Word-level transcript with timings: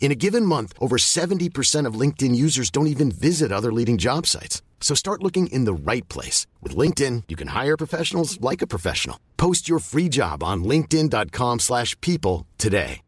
In 0.00 0.10
a 0.10 0.16
given 0.18 0.46
month, 0.46 0.72
over 0.80 0.96
70% 0.96 1.86
of 1.86 2.00
LinkedIn 2.00 2.34
users 2.34 2.70
don't 2.70 2.86
even 2.86 3.10
visit 3.10 3.52
other 3.52 3.70
leading 3.70 3.98
job 3.98 4.26
sites. 4.26 4.62
So 4.80 4.94
start 4.94 5.22
looking 5.22 5.48
in 5.48 5.66
the 5.66 5.74
right 5.74 6.08
place. 6.08 6.46
With 6.62 6.74
LinkedIn, 6.74 7.24
you 7.28 7.36
can 7.36 7.48
hire 7.48 7.76
professionals 7.76 8.40
like 8.40 8.62
a 8.62 8.66
professional. 8.66 9.18
Post 9.36 9.68
your 9.68 9.80
free 9.80 10.08
job 10.08 10.42
on 10.42 10.64
linkedin.com 10.64 11.58
slash 11.58 11.94
people 12.00 12.46
today. 12.56 13.02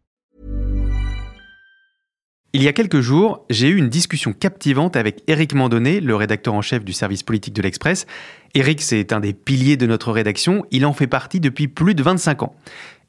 Il 2.52 2.64
y 2.64 2.66
a 2.66 2.72
quelques 2.72 3.00
jours, 3.00 3.47
j'ai 3.48 3.69
eu 3.69 3.77
une 3.77 3.88
discussion 3.88 4.32
captivante 4.32 4.97
avec 4.97 5.22
Éric 5.28 5.54
Mandonnet, 5.54 6.00
le 6.00 6.16
rédacteur 6.16 6.52
en 6.52 6.62
chef 6.62 6.84
du 6.84 6.92
service 6.92 7.22
politique 7.22 7.54
de 7.54 7.62
l'Express. 7.62 8.06
Éric, 8.54 8.80
c'est 8.82 9.12
un 9.12 9.20
des 9.20 9.34
piliers 9.34 9.77
de 9.77 9.86
notre 9.86 10.10
rédaction. 10.10 10.64
Il 10.72 10.84
en 10.84 10.92
fait 10.92 11.06
partie 11.06 11.38
depuis 11.38 11.69
plus 11.69 11.94
de 11.94 12.02
25 12.02 12.42
ans. 12.42 12.56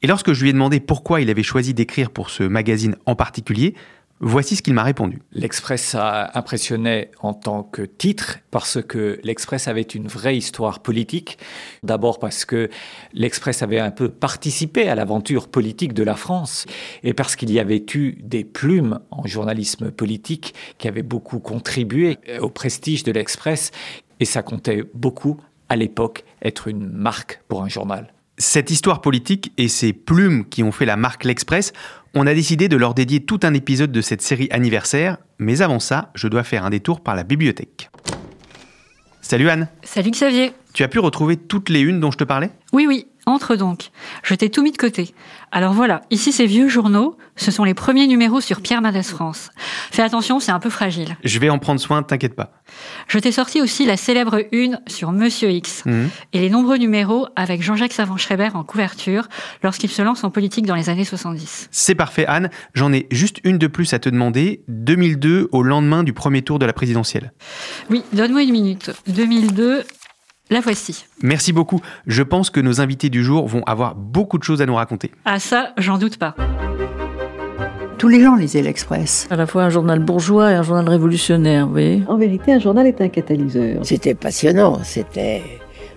Et 0.02 0.08
lorsque 0.08 0.32
je 0.32 0.42
lui 0.42 0.50
ai 0.50 0.52
demandé 0.52 0.80
pourquoi 0.80 1.20
il 1.20 1.30
avait 1.30 1.42
choisi 1.42 1.74
d'écrire 1.74 2.10
pour 2.10 2.30
ce 2.30 2.42
magazine 2.42 2.96
en 3.06 3.14
particulier, 3.14 3.74
Voici 4.24 4.54
ce 4.54 4.62
qu'il 4.62 4.72
m'a 4.72 4.84
répondu. 4.84 5.20
L'Express 5.32 5.96
a 5.96 6.38
impressionné 6.38 7.10
en 7.22 7.34
tant 7.34 7.64
que 7.64 7.82
titre 7.82 8.38
parce 8.52 8.80
que 8.80 9.18
l'Express 9.24 9.66
avait 9.66 9.82
une 9.82 10.06
vraie 10.06 10.36
histoire 10.36 10.78
politique. 10.78 11.38
D'abord 11.82 12.20
parce 12.20 12.44
que 12.44 12.70
l'Express 13.14 13.64
avait 13.64 13.80
un 13.80 13.90
peu 13.90 14.08
participé 14.08 14.88
à 14.88 14.94
l'aventure 14.94 15.48
politique 15.48 15.92
de 15.92 16.04
la 16.04 16.14
France 16.14 16.66
et 17.02 17.14
parce 17.14 17.34
qu'il 17.34 17.50
y 17.50 17.58
avait 17.58 17.84
eu 17.94 18.16
des 18.22 18.44
plumes 18.44 19.00
en 19.10 19.26
journalisme 19.26 19.90
politique 19.90 20.54
qui 20.78 20.86
avaient 20.86 21.02
beaucoup 21.02 21.40
contribué 21.40 22.18
au 22.40 22.48
prestige 22.48 23.02
de 23.02 23.10
l'Express 23.10 23.72
et 24.20 24.24
ça 24.24 24.44
comptait 24.44 24.84
beaucoup 24.94 25.40
à 25.68 25.74
l'époque 25.74 26.22
être 26.42 26.68
une 26.68 26.88
marque 26.88 27.42
pour 27.48 27.64
un 27.64 27.68
journal. 27.68 28.12
Cette 28.42 28.72
histoire 28.72 29.00
politique 29.00 29.52
et 29.56 29.68
ces 29.68 29.92
plumes 29.92 30.44
qui 30.48 30.64
ont 30.64 30.72
fait 30.72 30.84
la 30.84 30.96
marque 30.96 31.22
L'Express 31.22 31.72
on 32.12 32.26
a 32.26 32.34
décidé 32.34 32.68
de 32.68 32.76
leur 32.76 32.92
dédier 32.92 33.20
tout 33.20 33.38
un 33.44 33.54
épisode 33.54 33.92
de 33.92 34.00
cette 34.00 34.20
série 34.20 34.48
anniversaire, 34.50 35.18
mais 35.38 35.62
avant 35.62 35.78
ça, 35.78 36.10
je 36.14 36.26
dois 36.26 36.42
faire 36.42 36.64
un 36.64 36.70
détour 36.70 37.00
par 37.00 37.14
la 37.14 37.22
bibliothèque. 37.22 37.88
Salut 39.20 39.48
Anne. 39.48 39.68
Salut 39.84 40.10
Xavier 40.10 40.52
Tu 40.74 40.82
as 40.82 40.88
pu 40.88 40.98
retrouver 40.98 41.36
toutes 41.36 41.68
les 41.68 41.80
unes 41.80 42.00
dont 42.00 42.10
je 42.10 42.16
te 42.18 42.24
parlais? 42.24 42.50
Oui, 42.72 42.86
oui, 42.88 43.06
entre 43.26 43.56
donc. 43.56 43.90
Je 44.22 44.34
t'ai 44.34 44.48
tout 44.48 44.62
mis 44.62 44.72
de 44.72 44.78
côté. 44.78 45.14
Alors 45.50 45.74
voilà, 45.74 46.00
ici 46.10 46.32
ces 46.32 46.46
vieux 46.46 46.68
journaux, 46.68 47.18
ce 47.36 47.50
sont 47.50 47.64
les 47.64 47.74
premiers 47.74 48.06
numéros 48.06 48.40
sur 48.40 48.62
Pierre 48.62 48.80
Mendès 48.80 49.02
France. 49.02 49.50
Fais 49.90 50.00
attention, 50.02 50.40
c'est 50.40 50.50
un 50.52 50.58
peu 50.60 50.70
fragile. 50.70 51.16
Je 51.24 51.38
vais 51.38 51.50
en 51.50 51.58
prendre 51.58 51.78
soin, 51.78 52.02
t'inquiète 52.02 52.34
pas. 52.34 52.54
Je 53.06 53.18
t'ai 53.18 53.32
sorti 53.32 53.60
aussi 53.60 53.84
la 53.84 53.98
célèbre 53.98 54.40
une 54.52 54.80
sur 54.86 55.12
Monsieur 55.12 55.50
X 55.50 55.84
Mhm. 55.84 56.08
et 56.32 56.40
les 56.40 56.48
nombreux 56.48 56.78
numéros 56.78 57.26
avec 57.36 57.62
Jean-Jacques 57.62 57.92
Savant-Schreiber 57.92 58.48
en 58.54 58.64
couverture 58.64 59.28
lorsqu'il 59.62 59.90
se 59.90 60.00
lance 60.00 60.24
en 60.24 60.30
politique 60.30 60.64
dans 60.64 60.74
les 60.74 60.88
années 60.88 61.04
70. 61.04 61.68
C'est 61.70 61.94
parfait 61.94 62.24
Anne, 62.26 62.48
j'en 62.72 62.94
ai 62.94 63.06
juste 63.10 63.40
une 63.44 63.58
de 63.58 63.66
plus 63.66 63.92
à 63.92 63.98
te 63.98 64.08
demander, 64.08 64.64
2002 64.68 65.50
au 65.52 65.62
lendemain 65.62 66.02
du 66.02 66.14
premier 66.14 66.40
tour 66.40 66.58
de 66.58 66.64
la 66.64 66.72
présidentielle. 66.72 67.34
Oui, 67.90 68.02
donne-moi 68.14 68.42
une 68.42 68.52
minute. 68.52 68.90
2002, 69.08 69.82
la 70.52 70.60
voici. 70.60 71.04
Merci 71.22 71.52
beaucoup, 71.52 71.80
je 72.06 72.22
pense 72.22 72.50
que 72.50 72.60
nos 72.60 72.80
invités 72.80 73.10
du 73.10 73.22
jour 73.24 73.46
vont 73.48 73.62
avoir 73.64 73.94
beaucoup 73.94 74.38
de 74.38 74.44
choses 74.44 74.62
à 74.62 74.66
nous 74.66 74.74
raconter. 74.74 75.10
Ah 75.24 75.38
ça, 75.38 75.72
j'en 75.78 75.98
doute 75.98 76.18
pas. 76.18 76.34
Tous 77.98 78.08
les 78.08 78.20
gens 78.20 78.34
lisaient 78.34 78.62
l'Express. 78.62 79.28
à 79.30 79.36
la 79.36 79.46
fois 79.46 79.62
un 79.62 79.70
journal 79.70 80.00
bourgeois 80.00 80.50
et 80.50 80.54
un 80.54 80.62
journal 80.62 80.88
révolutionnaire, 80.88 81.66
vous 81.66 81.72
voyez. 81.72 82.02
En 82.08 82.16
vérité, 82.16 82.52
un 82.52 82.58
journal 82.58 82.86
est 82.86 83.00
un 83.00 83.08
catalyseur. 83.08 83.84
C'était 83.84 84.14
passionnant, 84.14 84.80
c'était 84.82 85.42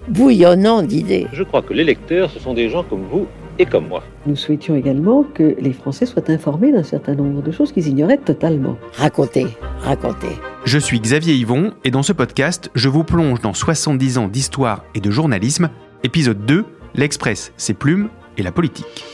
bouillonnant 0.08 0.84
d'idées. 0.84 1.28
Je 1.34 1.44
crois 1.44 1.64
que 1.64 1.74
les 1.74 1.84
lecteurs, 1.84 2.30
ce 2.30 2.40
sont 2.40 2.54
des 2.54 2.70
gens 2.70 2.84
comme 2.84 3.06
vous 3.12 3.28
et 3.60 3.66
comme 3.66 3.88
moi. 3.88 4.04
Nous 4.26 4.36
souhaitions 4.36 4.76
également 4.76 5.24
que 5.24 5.56
les 5.60 5.74
Français 5.74 6.06
soient 6.06 6.30
informés 6.30 6.72
d'un 6.72 6.84
certain 6.84 7.16
nombre 7.16 7.42
de 7.42 7.52
choses 7.52 7.72
qu'ils 7.72 7.88
ignoraient 7.88 8.18
totalement. 8.18 8.78
Racontez, 8.94 9.48
racontez. 9.80 10.36
Je 10.66 10.80
suis 10.80 11.00
Xavier 11.00 11.36
Yvon 11.36 11.74
et 11.84 11.92
dans 11.92 12.04
ce 12.04 12.14
podcast, 12.14 12.72
je 12.76 12.90
vous 12.90 13.04
plonge 13.04 13.42
dans 13.42 13.54
70 13.54 14.18
ans 14.18 14.28
d'histoire 14.28 14.84
et 14.96 15.00
de 15.00 15.12
journalisme. 15.12 15.70
Épisode 16.04 16.46
2, 16.46 16.66
l'Express, 16.96 17.52
ses 17.58 17.74
plumes 17.74 18.10
et 18.38 18.44
la 18.44 18.52
politique. 18.52 19.06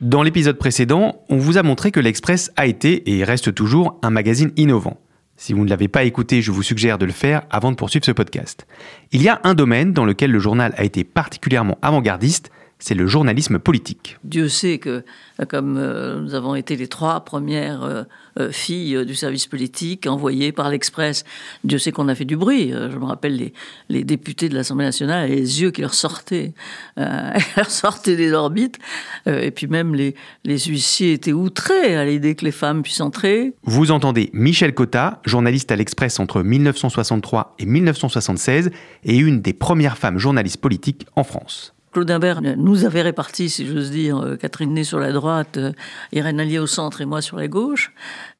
Dans 0.00 0.22
l'épisode 0.22 0.58
précédent, 0.58 1.24
on 1.28 1.38
vous 1.38 1.58
a 1.58 1.64
montré 1.64 1.90
que 1.90 1.98
l'Express 1.98 2.52
a 2.56 2.66
été 2.66 3.16
et 3.18 3.24
reste 3.24 3.52
toujours 3.52 3.98
un 4.02 4.10
magazine 4.10 4.52
innovant. 4.56 4.96
Si 5.40 5.52
vous 5.52 5.64
ne 5.64 5.70
l'avez 5.70 5.86
pas 5.86 6.02
écouté, 6.02 6.42
je 6.42 6.50
vous 6.50 6.64
suggère 6.64 6.98
de 6.98 7.06
le 7.06 7.12
faire 7.12 7.42
avant 7.48 7.70
de 7.70 7.76
poursuivre 7.76 8.04
ce 8.04 8.10
podcast. 8.10 8.66
Il 9.12 9.22
y 9.22 9.28
a 9.28 9.40
un 9.44 9.54
domaine 9.54 9.92
dans 9.92 10.04
lequel 10.04 10.32
le 10.32 10.40
journal 10.40 10.74
a 10.76 10.82
été 10.82 11.04
particulièrement 11.04 11.78
avant-gardiste, 11.80 12.50
c'est 12.78 12.94
le 12.94 13.06
journalisme 13.06 13.58
politique. 13.58 14.18
Dieu 14.24 14.48
sait 14.48 14.78
que, 14.78 15.04
euh, 15.40 15.44
comme 15.46 15.76
euh, 15.76 16.20
nous 16.20 16.34
avons 16.34 16.54
été 16.54 16.76
les 16.76 16.86
trois 16.86 17.24
premières 17.24 17.82
euh, 17.82 18.04
euh, 18.38 18.52
filles 18.52 19.04
du 19.04 19.16
service 19.16 19.46
politique 19.46 20.06
envoyées 20.06 20.52
par 20.52 20.70
l'Express, 20.70 21.24
Dieu 21.64 21.78
sait 21.78 21.90
qu'on 21.90 22.08
a 22.08 22.14
fait 22.14 22.24
du 22.24 22.36
bruit. 22.36 22.70
Je 22.70 22.96
me 22.96 23.04
rappelle 23.04 23.36
les, 23.36 23.52
les 23.88 24.04
députés 24.04 24.48
de 24.48 24.54
l'Assemblée 24.54 24.84
nationale, 24.84 25.28
les 25.28 25.60
yeux 25.60 25.72
qui 25.72 25.80
leur 25.80 25.94
sortaient, 25.94 26.52
leur 26.96 27.70
sortaient 27.70 28.16
des 28.16 28.32
orbites. 28.32 28.78
Et 29.26 29.50
puis 29.50 29.66
même 29.66 29.94
les, 29.94 30.14
les 30.44 30.58
huissiers 30.58 31.14
étaient 31.14 31.32
outrés 31.32 31.96
à 31.96 32.04
l'idée 32.04 32.34
que 32.34 32.44
les 32.44 32.52
femmes 32.52 32.82
puissent 32.82 33.00
entrer. 33.00 33.54
Vous 33.64 33.90
entendez 33.90 34.30
Michel 34.32 34.72
Cotta, 34.74 35.20
journaliste 35.24 35.72
à 35.72 35.76
l'Express 35.76 36.20
entre 36.20 36.42
1963 36.42 37.56
et 37.58 37.66
1976 37.66 38.70
et 39.04 39.16
une 39.16 39.40
des 39.40 39.52
premières 39.52 39.98
femmes 39.98 40.18
journalistes 40.18 40.60
politiques 40.60 41.06
en 41.16 41.24
France. 41.24 41.74
Claude 41.98 42.10
Imbert 42.12 42.40
nous 42.56 42.84
avait 42.84 43.02
répartis, 43.02 43.50
si 43.50 43.66
j'ose 43.66 43.90
dire, 43.90 44.18
euh, 44.18 44.36
Catherine 44.36 44.72
Ney 44.72 44.84
sur 44.84 45.00
la 45.00 45.10
droite, 45.10 45.56
euh, 45.56 45.72
Irène 46.12 46.38
Allier 46.38 46.60
au 46.60 46.68
centre 46.68 47.00
et 47.00 47.06
moi 47.06 47.20
sur 47.20 47.36
la 47.36 47.48
gauche. 47.48 47.92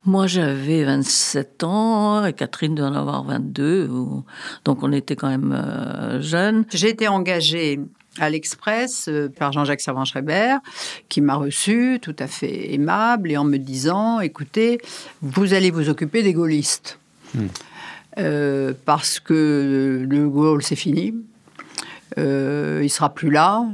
Moi, 0.04 0.28
j'avais 0.28 0.84
27 0.84 1.64
ans 1.64 2.24
et 2.24 2.32
Catherine 2.34 2.76
devait 2.76 2.86
en 2.86 2.94
avoir 2.94 3.24
22, 3.24 3.88
ou- 3.88 4.22
donc 4.64 4.84
on 4.84 4.92
était 4.92 5.16
quand 5.16 5.28
même 5.28 5.52
euh, 5.52 6.20
jeunes. 6.22 6.66
J'ai 6.72 6.90
été 6.90 7.08
engagée 7.08 7.80
à 8.20 8.30
l'Express 8.30 9.10
par 9.36 9.50
Jean-Jacques 9.52 9.80
Savant-Schreiber, 9.80 10.58
qui 11.08 11.20
m'a 11.20 11.34
reçu 11.34 11.98
tout 12.00 12.14
à 12.20 12.28
fait 12.28 12.72
aimable 12.74 13.32
et 13.32 13.36
en 13.36 13.44
me 13.44 13.56
disant 13.56 14.20
écoutez, 14.20 14.78
vous 15.20 15.52
allez 15.52 15.72
vous 15.72 15.88
occuper 15.88 16.22
des 16.22 16.32
gaullistes. 16.32 17.00
Euh, 18.18 18.72
parce 18.84 19.18
que 19.18 20.06
le 20.08 20.28
Gaulle, 20.28 20.62
c'est 20.62 20.76
fini. 20.76 21.12
Euh, 22.18 22.80
il 22.82 22.90
sera 22.90 23.14
plus 23.14 23.30
là. 23.30 23.64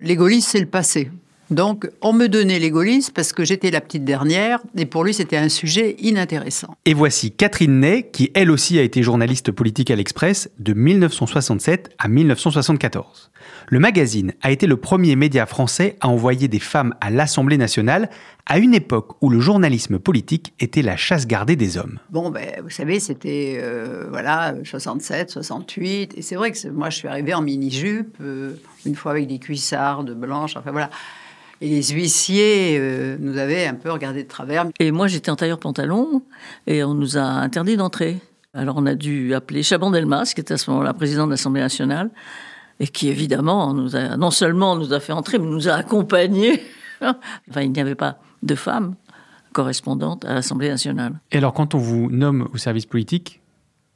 Les 0.00 0.16
gaullistes, 0.16 0.48
c'est 0.50 0.60
le 0.60 0.66
passé. 0.66 1.10
Donc, 1.50 1.90
on 2.00 2.12
me 2.12 2.28
donnait 2.28 2.60
les 2.60 2.70
gaullistes 2.70 3.12
parce 3.12 3.32
que 3.32 3.44
j'étais 3.44 3.70
la 3.70 3.80
petite 3.80 4.04
dernière 4.04 4.60
et 4.76 4.86
pour 4.86 5.02
lui, 5.02 5.12
c'était 5.12 5.36
un 5.36 5.48
sujet 5.48 5.96
inintéressant. 5.98 6.76
Et 6.84 6.94
voici 6.94 7.32
Catherine 7.32 7.80
Ney, 7.80 8.08
qui 8.12 8.30
elle 8.34 8.50
aussi 8.50 8.78
a 8.78 8.82
été 8.82 9.02
journaliste 9.02 9.50
politique 9.50 9.90
à 9.90 9.96
l'Express 9.96 10.48
de 10.58 10.72
1967 10.72 11.90
à 11.98 12.08
1974. 12.08 13.30
Le 13.68 13.78
magazine 13.78 14.32
a 14.42 14.50
été 14.50 14.66
le 14.66 14.76
premier 14.76 15.16
média 15.16 15.46
français 15.46 15.96
à 16.00 16.08
envoyer 16.08 16.48
des 16.48 16.58
femmes 16.58 16.94
à 17.00 17.10
l'Assemblée 17.10 17.58
nationale 17.58 18.10
à 18.46 18.58
une 18.58 18.74
époque 18.74 19.12
où 19.20 19.28
le 19.28 19.40
journalisme 19.40 19.98
politique 19.98 20.54
était 20.60 20.82
la 20.82 20.96
chasse 20.96 21.26
gardée 21.26 21.56
des 21.56 21.78
hommes. 21.78 21.98
Bon, 22.10 22.30
ben, 22.30 22.60
vous 22.62 22.70
savez, 22.70 23.00
c'était 23.00 23.58
euh, 23.60 24.06
voilà 24.10 24.54
67, 24.64 25.30
68, 25.30 26.14
et 26.16 26.22
c'est 26.22 26.34
vrai 26.34 26.50
que 26.50 26.68
moi, 26.68 26.90
je 26.90 26.96
suis 26.96 27.08
arrivée 27.08 27.34
en 27.34 27.42
mini-jupe, 27.42 28.16
euh, 28.20 28.54
une 28.86 28.96
fois 28.96 29.12
avec 29.12 29.26
des 29.26 29.38
cuissardes 29.38 30.14
blanches, 30.14 30.56
enfin 30.56 30.72
voilà. 30.72 30.90
Et 31.60 31.68
les 31.68 31.82
huissiers 31.88 32.78
euh, 32.78 33.16
nous 33.20 33.36
avaient 33.36 33.66
un 33.66 33.74
peu 33.74 33.90
regardé 33.90 34.22
de 34.22 34.28
travers. 34.28 34.66
Et 34.78 34.90
moi, 34.92 35.08
j'étais 35.08 35.30
en 35.30 35.36
tailleur 35.36 35.58
pantalon 35.58 36.22
et 36.66 36.82
on 36.84 36.94
nous 36.94 37.18
a 37.18 37.22
interdit 37.22 37.76
d'entrer. 37.76 38.18
Alors 38.52 38.76
on 38.78 38.86
a 38.86 38.94
dû 38.94 39.34
appeler 39.34 39.62
Chaban-Delmas, 39.62 40.32
qui 40.34 40.40
était 40.40 40.54
à 40.54 40.58
ce 40.58 40.70
moment-là 40.70 40.92
président 40.92 41.26
de 41.26 41.30
l'Assemblée 41.30 41.60
nationale, 41.60 42.10
et 42.80 42.88
qui 42.88 43.08
évidemment 43.08 43.72
nous 43.74 43.94
a, 43.94 44.16
non 44.16 44.30
seulement 44.30 44.74
nous 44.74 44.92
a 44.92 44.98
fait 44.98 45.12
entrer, 45.12 45.38
mais 45.38 45.46
nous 45.46 45.68
a 45.68 45.74
accompagnés. 45.74 46.60
enfin, 47.00 47.60
il 47.60 47.70
n'y 47.70 47.80
avait 47.80 47.94
pas 47.94 48.18
de 48.42 48.54
femmes 48.54 48.96
correspondantes 49.52 50.24
à 50.24 50.34
l'Assemblée 50.34 50.68
nationale. 50.68 51.20
Et 51.30 51.38
alors, 51.38 51.52
quand 51.52 51.74
on 51.74 51.78
vous 51.78 52.10
nomme 52.10 52.48
au 52.52 52.56
service 52.56 52.86
politique, 52.86 53.40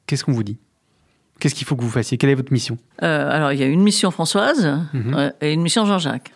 qu'est-ce 0.07 0.25
qu'on 0.25 0.33
vous 0.33 0.43
dit? 0.45 0.59
Qu'est-ce 1.41 1.55
qu'il 1.55 1.67
faut 1.67 1.77
que 1.77 1.83
vous 1.83 1.91
fassiez? 1.91 2.17
Quelle 2.17 2.31
est 2.31 2.35
votre 2.35 2.53
mission? 2.53 2.79
Euh, 3.03 3.31
Alors, 3.31 3.53
il 3.53 3.59
y 3.59 3.63
a 3.63 3.67
une 3.67 3.83
mission 3.83 4.11
Françoise 4.11 4.79
Mhm. 4.93 5.33
et 5.41 5.53
une 5.53 5.63
mission 5.63 5.85
Jean-Jacques. 5.85 6.33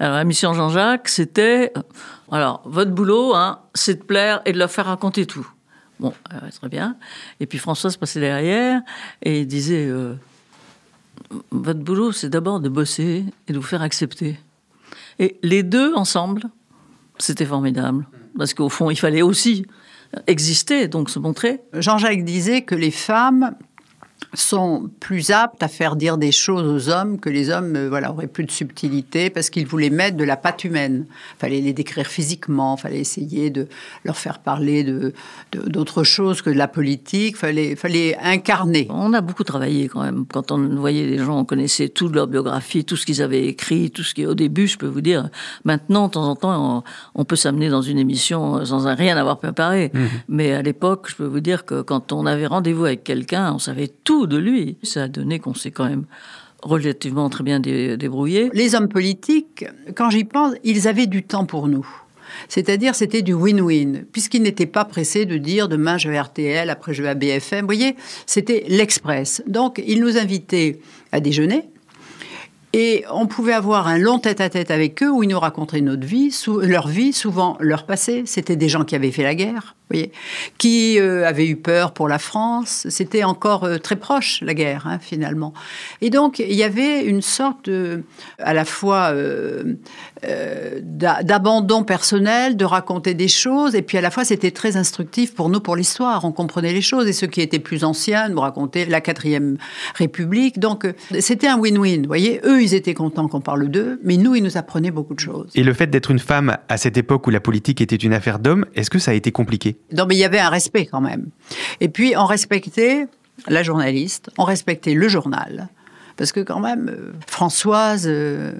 Alors, 0.00 0.16
la 0.16 0.24
mission 0.24 0.52
Jean-Jacques, 0.52 1.08
c'était... 1.08 1.72
euh, 1.76 1.82
Alors, 2.30 2.60
votre 2.64 2.90
boulot, 2.90 3.34
hein, 3.34 3.60
c'est 3.74 3.94
de 4.00 4.02
plaire 4.04 4.42
et 4.44 4.52
de 4.52 4.58
leur 4.58 4.70
faire 4.70 4.86
raconter 4.86 5.24
tout. 5.26 5.48
Bon, 5.98 6.12
euh, 6.32 6.38
très 6.50 6.68
bien. 6.68 6.96
Et 7.40 7.46
puis 7.46 7.58
Françoise 7.58 7.96
passait 7.96 8.20
derrière 8.20 8.82
et 9.22 9.44
disait... 9.46 9.86
euh, 9.86 10.14
votre 11.50 11.80
boulot, 11.80 12.12
c'est 12.12 12.28
d'abord 12.28 12.60
de 12.60 12.68
bosser 12.68 13.24
et 13.46 13.52
de 13.52 13.58
vous 13.58 13.64
faire 13.66 13.82
accepter. 13.82 14.38
Et 15.20 15.38
les 15.42 15.62
deux 15.62 15.94
ensemble, 15.94 16.42
c'était 17.18 17.44
formidable. 17.46 18.06
Parce 18.36 18.52
qu'au 18.54 18.68
fond, 18.68 18.90
il 18.90 18.96
fallait 18.96 19.22
aussi 19.22 19.64
exister, 20.26 20.88
donc 20.88 21.08
se 21.08 21.18
montrer. 21.20 21.60
Jean-Jacques 21.72 22.24
disait 22.24 22.62
que 22.62 22.74
les 22.74 22.90
femmes 22.90 23.54
sont 24.34 24.88
plus 25.00 25.30
aptes 25.30 25.62
à 25.62 25.68
faire 25.68 25.96
dire 25.96 26.16
des 26.18 26.32
choses 26.32 26.64
aux 26.66 26.90
hommes 26.92 27.18
que 27.18 27.28
les 27.30 27.50
hommes 27.50 27.74
euh, 27.76 27.88
voilà 27.88 28.12
auraient 28.12 28.26
plus 28.26 28.44
de 28.44 28.50
subtilité 28.50 29.28
parce 29.30 29.50
qu'ils 29.50 29.66
voulaient 29.66 29.90
mettre 29.90 30.16
de 30.16 30.24
la 30.24 30.36
pâte 30.36 30.64
humaine. 30.64 31.06
Fallait 31.38 31.60
les 31.60 31.72
décrire 31.72 32.06
physiquement, 32.06 32.76
fallait 32.76 33.00
essayer 33.00 33.50
de 33.50 33.66
leur 34.04 34.16
faire 34.16 34.38
parler 34.38 34.84
de 34.84 35.12
de- 35.52 35.68
d'autre 35.68 36.04
chose 36.04 36.42
que 36.42 36.50
de 36.50 36.56
la 36.56 36.68
politique. 36.68 37.36
Fallait 37.36 37.76
fallait 37.76 38.16
incarner. 38.22 38.86
On 38.90 39.12
a 39.14 39.20
beaucoup 39.20 39.44
travaillé 39.44 39.88
quand 39.88 40.02
même. 40.02 40.24
Quand 40.26 40.52
on 40.52 40.58
voyait 40.76 41.06
les 41.06 41.18
gens, 41.18 41.38
on 41.40 41.44
connaissait 41.44 41.88
toute 41.88 42.14
leur 42.14 42.26
biographie, 42.26 42.84
tout 42.84 42.96
ce 42.96 43.06
qu'ils 43.06 43.22
avaient 43.22 43.46
écrit, 43.46 43.90
tout 43.90 44.02
ce 44.02 44.14
qui, 44.14 44.26
au 44.26 44.34
début, 44.34 44.66
je 44.68 44.78
peux 44.78 44.86
vous 44.86 45.00
dire, 45.00 45.28
maintenant, 45.64 46.06
de 46.08 46.12
temps 46.12 46.28
en 46.28 46.36
temps, 46.36 46.82
on, 47.14 47.20
on 47.20 47.24
peut 47.24 47.36
s'amener 47.36 47.68
dans 47.68 47.82
une 47.82 47.98
émission 47.98 48.64
sans 48.64 48.94
rien 48.94 49.16
avoir 49.16 49.38
préparé. 49.38 49.90
Mais 50.28 50.52
à 50.52 50.62
l'époque, 50.62 51.06
je 51.10 51.16
peux 51.16 51.24
vous 51.26 51.40
dire 51.40 51.64
que 51.64 51.82
quand 51.82 52.12
on 52.12 52.26
avait 52.26 52.46
rendez-vous 52.46 52.84
avec 52.84 53.02
quelqu'un, 53.04 53.52
on 53.54 53.58
savait 53.58 53.88
tout 53.88 54.09
de 54.26 54.36
lui. 54.36 54.76
Ça 54.82 55.04
a 55.04 55.08
donné 55.08 55.38
qu'on 55.38 55.54
s'est 55.54 55.70
quand 55.70 55.88
même 55.88 56.04
relativement 56.62 57.30
très 57.30 57.44
bien 57.44 57.60
dé- 57.60 57.96
débrouillé. 57.96 58.50
Les 58.52 58.74
hommes 58.74 58.88
politiques, 58.88 59.64
quand 59.94 60.10
j'y 60.10 60.24
pense, 60.24 60.54
ils 60.64 60.88
avaient 60.88 61.06
du 61.06 61.22
temps 61.22 61.46
pour 61.46 61.68
nous. 61.68 61.86
C'est-à-dire, 62.48 62.94
c'était 62.94 63.22
du 63.22 63.32
win-win, 63.34 64.04
puisqu'ils 64.12 64.42
n'étaient 64.42 64.66
pas 64.66 64.84
pressés 64.84 65.26
de 65.26 65.36
dire 65.36 65.68
demain 65.68 65.98
je 65.98 66.08
vais 66.08 66.20
RTL, 66.20 66.70
après 66.70 66.94
je 66.94 67.02
vais 67.02 67.08
à 67.08 67.14
BFM. 67.14 67.60
Vous 67.62 67.66
voyez, 67.66 67.96
c'était 68.26 68.64
l'express. 68.68 69.42
Donc, 69.48 69.82
ils 69.84 70.00
nous 70.00 70.16
invitaient 70.16 70.78
à 71.12 71.20
déjeuner. 71.20 71.62
Et 72.72 73.04
on 73.10 73.26
pouvait 73.26 73.52
avoir 73.52 73.88
un 73.88 73.98
long 73.98 74.20
tête-à-tête 74.20 74.70
avec 74.70 75.02
eux 75.02 75.10
où 75.10 75.24
ils 75.24 75.28
nous 75.28 75.40
racontaient 75.40 75.80
notre 75.80 76.06
vie, 76.06 76.32
leur 76.62 76.86
vie, 76.86 77.12
souvent 77.12 77.56
leur 77.58 77.84
passé. 77.84 78.22
C'était 78.26 78.54
des 78.54 78.68
gens 78.68 78.84
qui 78.84 78.94
avaient 78.94 79.10
fait 79.10 79.24
la 79.24 79.34
guerre, 79.34 79.74
voyez, 79.90 80.12
qui 80.56 81.00
euh, 81.00 81.26
avaient 81.26 81.48
eu 81.48 81.56
peur 81.56 81.92
pour 81.92 82.06
la 82.06 82.20
France. 82.20 82.86
C'était 82.88 83.24
encore 83.24 83.64
euh, 83.64 83.78
très 83.78 83.96
proche, 83.96 84.40
la 84.42 84.54
guerre, 84.54 84.86
hein, 84.86 85.00
finalement. 85.00 85.52
Et 86.00 86.10
donc, 86.10 86.38
il 86.38 86.54
y 86.54 86.62
avait 86.62 87.04
une 87.04 87.22
sorte 87.22 87.68
à 88.38 88.54
la 88.54 88.64
fois 88.64 89.10
euh, 89.14 89.74
d'a- 90.80 91.24
d'abandon 91.24 91.82
personnel, 91.82 92.56
de 92.56 92.64
raconter 92.64 93.14
des 93.14 93.26
choses, 93.26 93.74
et 93.74 93.82
puis 93.82 93.98
à 93.98 94.00
la 94.00 94.12
fois, 94.12 94.24
c'était 94.24 94.52
très 94.52 94.76
instructif 94.76 95.34
pour 95.34 95.48
nous, 95.48 95.58
pour 95.58 95.74
l'histoire. 95.74 96.24
On 96.24 96.30
comprenait 96.30 96.72
les 96.72 96.82
choses, 96.82 97.08
et 97.08 97.12
ceux 97.12 97.26
qui 97.26 97.40
étaient 97.40 97.58
plus 97.58 97.82
anciens 97.82 98.28
nous 98.28 98.40
racontaient 98.40 98.86
la 98.86 99.00
quatrième 99.00 99.56
République. 99.96 100.60
Donc, 100.60 100.86
c'était 101.18 101.48
un 101.48 101.58
win-win, 101.58 102.06
voyez. 102.06 102.40
Eux, 102.44 102.59
ils 102.60 102.74
étaient 102.74 102.94
contents 102.94 103.28
qu'on 103.28 103.40
parle 103.40 103.68
d'eux, 103.68 104.00
mais 104.04 104.16
nous, 104.16 104.34
ils 104.34 104.42
nous 104.42 104.56
apprenaient 104.56 104.90
beaucoup 104.90 105.14
de 105.14 105.20
choses. 105.20 105.50
Et 105.54 105.62
le 105.62 105.72
fait 105.72 105.88
d'être 105.88 106.10
une 106.10 106.18
femme 106.18 106.56
à 106.68 106.76
cette 106.76 106.96
époque 106.96 107.26
où 107.26 107.30
la 107.30 107.40
politique 107.40 107.80
était 107.80 107.96
une 107.96 108.12
affaire 108.12 108.38
d'hommes, 108.38 108.66
est-ce 108.74 108.90
que 108.90 108.98
ça 108.98 109.10
a 109.10 109.14
été 109.14 109.32
compliqué? 109.32 109.76
Non, 109.92 110.06
mais 110.06 110.14
il 110.16 110.18
y 110.18 110.24
avait 110.24 110.38
un 110.38 110.50
respect 110.50 110.86
quand 110.86 111.00
même. 111.00 111.26
Et 111.80 111.88
puis, 111.88 112.14
on 112.16 112.26
respectait 112.26 113.06
la 113.48 113.62
journaliste, 113.62 114.30
on 114.38 114.44
respectait 114.44 114.94
le 114.94 115.08
journal. 115.08 115.68
Parce 116.16 116.32
que 116.32 116.40
quand 116.40 116.60
même, 116.60 116.90
euh, 116.90 117.12
Françoise, 117.26 118.04
euh, 118.06 118.52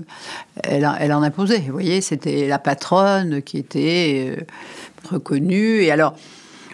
elle, 0.65 0.91
elle 0.99 1.13
en 1.13 1.23
imposait. 1.23 1.59
Vous 1.67 1.73
voyez, 1.73 2.01
c'était 2.01 2.49
la 2.49 2.59
patronne 2.59 3.43
qui 3.43 3.59
était 3.59 4.35
euh, 4.39 4.43
reconnue. 5.11 5.83
Et 5.83 5.91
alors, 5.91 6.15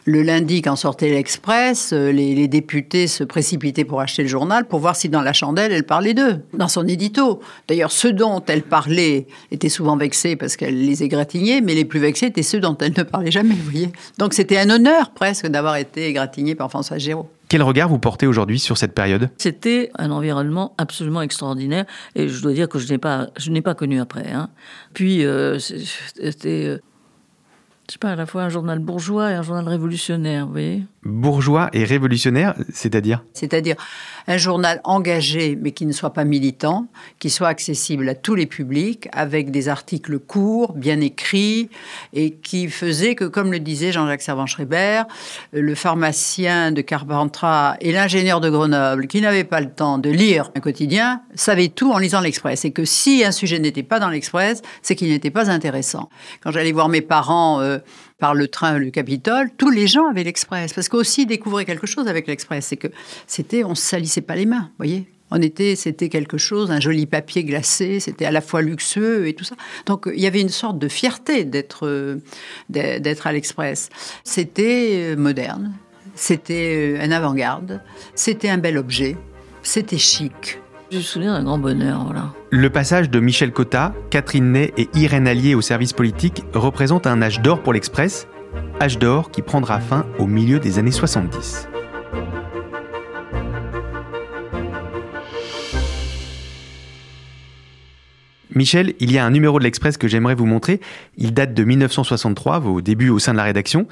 le 0.08 0.22
lundi, 0.22 0.62
quand 0.62 0.76
sortait 0.76 1.10
l'Express, 1.10 1.92
euh, 1.92 2.12
les, 2.12 2.34
les 2.36 2.46
députés 2.46 3.08
se 3.08 3.24
précipitaient 3.24 3.84
pour 3.84 4.00
acheter 4.00 4.22
le 4.22 4.28
journal 4.28 4.64
pour 4.64 4.78
voir 4.78 4.94
si 4.94 5.08
dans 5.08 5.20
la 5.20 5.32
chandelle, 5.32 5.72
elle 5.72 5.84
parlait 5.84 6.14
d'eux, 6.14 6.42
dans 6.54 6.68
son 6.68 6.86
édito. 6.86 7.40
D'ailleurs, 7.66 7.90
ceux 7.90 8.12
dont 8.12 8.40
elle 8.46 8.62
parlait 8.62 9.26
étaient 9.50 9.68
souvent 9.68 9.96
vexés 9.96 10.36
parce 10.36 10.56
qu'elle 10.56 10.80
les 10.86 11.02
égratignait, 11.02 11.60
mais 11.60 11.74
les 11.74 11.84
plus 11.84 11.98
vexés 11.98 12.26
étaient 12.26 12.44
ceux 12.44 12.60
dont 12.60 12.78
elle 12.78 12.94
ne 12.96 13.02
parlait 13.02 13.32
jamais, 13.32 13.54
vous 13.54 13.70
voyez. 13.70 13.90
Donc 14.18 14.32
c'était 14.32 14.58
un 14.58 14.70
honneur 14.70 15.10
presque 15.10 15.48
d'avoir 15.48 15.76
été 15.76 16.06
égratigné 16.06 16.54
par 16.54 16.70
François 16.70 16.98
Géraud. 16.98 17.28
Quel 17.48 17.62
regard 17.62 17.88
vous 17.88 17.98
portez 17.98 18.26
aujourd'hui 18.26 18.58
sur 18.58 18.76
cette 18.76 18.92
période? 18.92 19.30
C'était 19.38 19.90
un 19.98 20.10
environnement 20.10 20.74
absolument 20.78 21.22
extraordinaire 21.22 21.84
et 22.14 22.28
je 22.28 22.42
dois 22.42 22.52
dire 22.52 22.68
que 22.68 22.78
je 22.78 22.88
n'ai 22.92 22.98
pas, 22.98 23.28
je 23.36 23.50
n'ai 23.50 23.60
pas 23.62 23.74
connu 23.74 24.00
après. 24.00 24.30
hein. 24.32 24.50
Puis 24.94 25.24
euh, 25.24 25.58
c'était, 25.58 26.64
euh, 26.66 26.78
je 27.88 27.92
sais 27.92 27.98
pas, 27.98 28.10
à 28.10 28.16
la 28.16 28.26
fois 28.26 28.42
un 28.42 28.48
journal 28.48 28.80
bourgeois 28.80 29.30
et 29.30 29.34
un 29.34 29.42
journal 29.42 29.68
révolutionnaire, 29.68 30.46
vous 30.46 30.52
voyez. 30.52 30.82
Bourgeois 31.04 31.70
et 31.72 31.84
révolutionnaire, 31.84 32.56
c'est-à-dire? 32.72 33.22
C'est-à-dire 33.32 33.76
un 34.26 34.38
journal 34.38 34.80
engagé, 34.82 35.56
mais 35.60 35.70
qui 35.70 35.86
ne 35.86 35.92
soit 35.92 36.12
pas 36.12 36.24
militant, 36.24 36.88
qui 37.20 37.30
soit 37.30 37.46
accessible 37.46 38.08
à 38.08 38.16
tous 38.16 38.34
les 38.34 38.46
publics, 38.46 39.08
avec 39.12 39.52
des 39.52 39.68
articles 39.68 40.18
courts, 40.18 40.72
bien 40.72 41.00
écrits, 41.00 41.70
et 42.12 42.32
qui 42.32 42.68
faisait 42.68 43.14
que, 43.14 43.24
comme 43.24 43.52
le 43.52 43.60
disait 43.60 43.92
Jean-Jacques 43.92 44.22
Servan-Schreiber, 44.22 45.02
le 45.52 45.74
pharmacien 45.76 46.72
de 46.72 46.80
Carpentras 46.80 47.76
et 47.80 47.92
l'ingénieur 47.92 48.40
de 48.40 48.50
Grenoble, 48.50 49.06
qui 49.06 49.20
n'avaient 49.20 49.44
pas 49.44 49.60
le 49.60 49.70
temps 49.70 49.98
de 49.98 50.10
lire 50.10 50.50
un 50.56 50.60
quotidien, 50.60 51.22
savaient 51.36 51.68
tout 51.68 51.92
en 51.92 51.98
lisant 51.98 52.20
l'Express. 52.20 52.64
Et 52.64 52.72
que 52.72 52.84
si 52.84 53.24
un 53.24 53.30
sujet 53.30 53.60
n'était 53.60 53.84
pas 53.84 54.00
dans 54.00 54.08
l'Express, 54.08 54.62
c'est 54.82 54.96
qu'il 54.96 55.10
n'était 55.10 55.30
pas 55.30 55.50
intéressant. 55.50 56.08
Quand 56.42 56.50
j'allais 56.50 56.72
voir 56.72 56.88
mes 56.88 57.00
parents 57.00 57.60
euh, 57.60 57.75
par 58.18 58.34
le 58.34 58.48
train, 58.48 58.78
le 58.78 58.90
Capitole, 58.90 59.50
tous 59.56 59.70
les 59.70 59.86
gens 59.86 60.06
avaient 60.08 60.24
l'Express. 60.24 60.72
Parce 60.72 60.88
qu'aussi, 60.88 61.26
découvrir 61.26 61.66
quelque 61.66 61.86
chose 61.86 62.08
avec 62.08 62.26
l'Express, 62.26 62.66
c'est 62.66 62.76
que 62.76 62.88
c'était, 63.26 63.64
on 63.64 63.74
se 63.74 63.82
salissait 63.82 64.20
pas 64.20 64.36
les 64.36 64.46
mains, 64.46 64.70
voyez 64.78 65.06
on 65.30 65.42
était, 65.42 65.74
c'était 65.74 66.08
quelque 66.08 66.38
chose, 66.38 66.70
un 66.70 66.80
joli 66.80 67.06
papier 67.06 67.44
glacé, 67.44 68.00
c'était 68.00 68.26
à 68.26 68.30
la 68.30 68.40
fois 68.40 68.62
luxueux 68.62 69.26
et 69.26 69.34
tout 69.34 69.44
ça. 69.44 69.56
Donc 69.86 70.08
il 70.12 70.20
y 70.20 70.26
avait 70.26 70.40
une 70.40 70.48
sorte 70.48 70.78
de 70.78 70.88
fierté 70.88 71.44
d'être, 71.44 71.86
euh, 71.86 72.22
d'être 72.68 73.26
à 73.26 73.32
l'Express. 73.32 73.90
C'était 74.22 74.92
euh, 74.94 75.16
moderne, 75.16 75.74
c'était 76.14 76.94
euh, 76.96 77.04
un 77.04 77.10
avant-garde, 77.10 77.80
c'était 78.14 78.48
un 78.48 78.58
bel 78.58 78.78
objet, 78.78 79.16
c'était 79.62 79.98
chic. 79.98 80.60
Je 80.88 80.98
me 80.98 81.02
souviens 81.02 81.32
d'un 81.32 81.42
grand 81.42 81.58
bonheur. 81.58 82.14
Le 82.50 82.70
passage 82.70 83.10
de 83.10 83.18
Michel 83.18 83.50
Cotta, 83.50 83.92
Catherine 84.10 84.52
Ney 84.52 84.72
et 84.76 84.88
Irène 84.94 85.26
Allier 85.26 85.56
au 85.56 85.60
service 85.60 85.92
politique 85.92 86.44
représente 86.54 87.08
un 87.08 87.22
âge 87.22 87.42
d'or 87.42 87.60
pour 87.60 87.72
l'Express, 87.72 88.28
âge 88.80 88.96
d'or 89.00 89.32
qui 89.32 89.42
prendra 89.42 89.80
fin 89.80 90.06
au 90.20 90.26
milieu 90.26 90.60
des 90.60 90.78
années 90.78 90.92
70. 90.92 91.68
Michel, 98.54 98.94
il 99.00 99.10
y 99.10 99.18
a 99.18 99.26
un 99.26 99.30
numéro 99.30 99.58
de 99.58 99.64
l'Express 99.64 99.96
que 99.98 100.06
j'aimerais 100.06 100.36
vous 100.36 100.46
montrer. 100.46 100.80
Il 101.18 101.34
date 101.34 101.52
de 101.52 101.64
1963, 101.64 102.60
vos 102.60 102.80
débuts 102.80 103.10
au 103.10 103.18
sein 103.18 103.32
de 103.32 103.38
la 103.38 103.44
rédaction. 103.44 103.88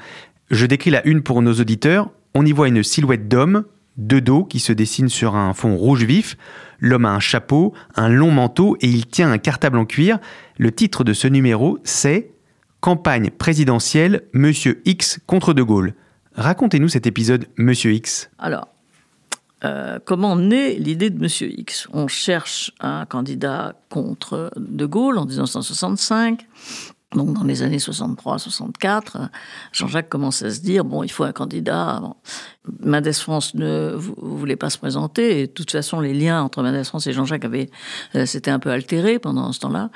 Je 0.49 0.65
décris 0.65 0.91
la 0.91 1.05
une 1.05 1.23
pour 1.23 1.41
nos 1.41 1.53
auditeurs. 1.55 2.09
On 2.33 2.45
y 2.45 2.53
voit 2.53 2.69
une 2.69 2.83
silhouette 2.83 3.27
d'homme, 3.27 3.65
de 3.97 4.19
dos, 4.19 4.43
qui 4.43 4.59
se 4.59 4.73
dessine 4.73 5.09
sur 5.09 5.35
un 5.35 5.53
fond 5.53 5.75
rouge 5.75 6.03
vif. 6.03 6.37
L'homme 6.79 7.05
a 7.05 7.11
un 7.11 7.19
chapeau, 7.19 7.73
un 7.95 8.09
long 8.09 8.31
manteau 8.31 8.77
et 8.81 8.87
il 8.87 9.05
tient 9.07 9.31
un 9.31 9.37
cartable 9.37 9.77
en 9.77 9.85
cuir. 9.85 10.19
Le 10.57 10.71
titre 10.71 11.03
de 11.03 11.13
ce 11.13 11.27
numéro, 11.27 11.79
c'est 11.83 12.31
Campagne 12.81 13.31
présidentielle, 13.31 14.23
Monsieur 14.33 14.81
X 14.85 15.19
contre 15.25 15.53
De 15.53 15.63
Gaulle. 15.63 15.93
Racontez-nous 16.35 16.89
cet 16.89 17.07
épisode, 17.07 17.47
Monsieur 17.57 17.93
X. 17.93 18.29
Alors, 18.37 18.67
euh, 19.63 19.99
comment 20.03 20.35
naît 20.35 20.75
l'idée 20.75 21.09
de 21.09 21.19
Monsieur 21.19 21.49
X? 21.49 21.87
On 21.93 22.07
cherche 22.07 22.73
un 22.81 23.05
candidat 23.05 23.73
contre 23.89 24.51
De 24.57 24.85
Gaulle 24.85 25.17
en 25.17 25.25
1965. 25.25 26.45
Donc, 27.15 27.33
dans 27.33 27.43
les 27.43 27.63
années 27.63 27.77
63-64, 27.79 29.29
Jean-Jacques 29.71 30.09
commence 30.09 30.41
à 30.43 30.51
se 30.51 30.59
dire 30.61 30.83
bon, 30.85 31.01
il 31.03 31.09
faut 31.11 31.23
un 31.23 31.31
candidat. 31.31 31.99
Bon. 32.01 32.15
Mendes 32.81 33.11
France 33.13 33.53
ne 33.55 33.93
vou- 33.95 34.15
voulait 34.19 34.55
pas 34.55 34.69
se 34.69 34.77
présenter. 34.77 35.39
Et 35.41 35.47
de 35.47 35.51
toute 35.51 35.71
façon, 35.71 35.99
les 35.99 36.13
liens 36.13 36.41
entre 36.43 36.61
Mendes 36.61 36.83
France 36.83 37.07
et 37.07 37.13
Jean-Jacques 37.13 37.45
avaient 37.45 37.69
euh, 38.15 38.25
s'étaient 38.25 38.51
un 38.51 38.59
peu 38.59 38.69
altérés 38.71 39.17
pendant 39.19 39.51
ce 39.51 39.59
temps-là. 39.61 39.89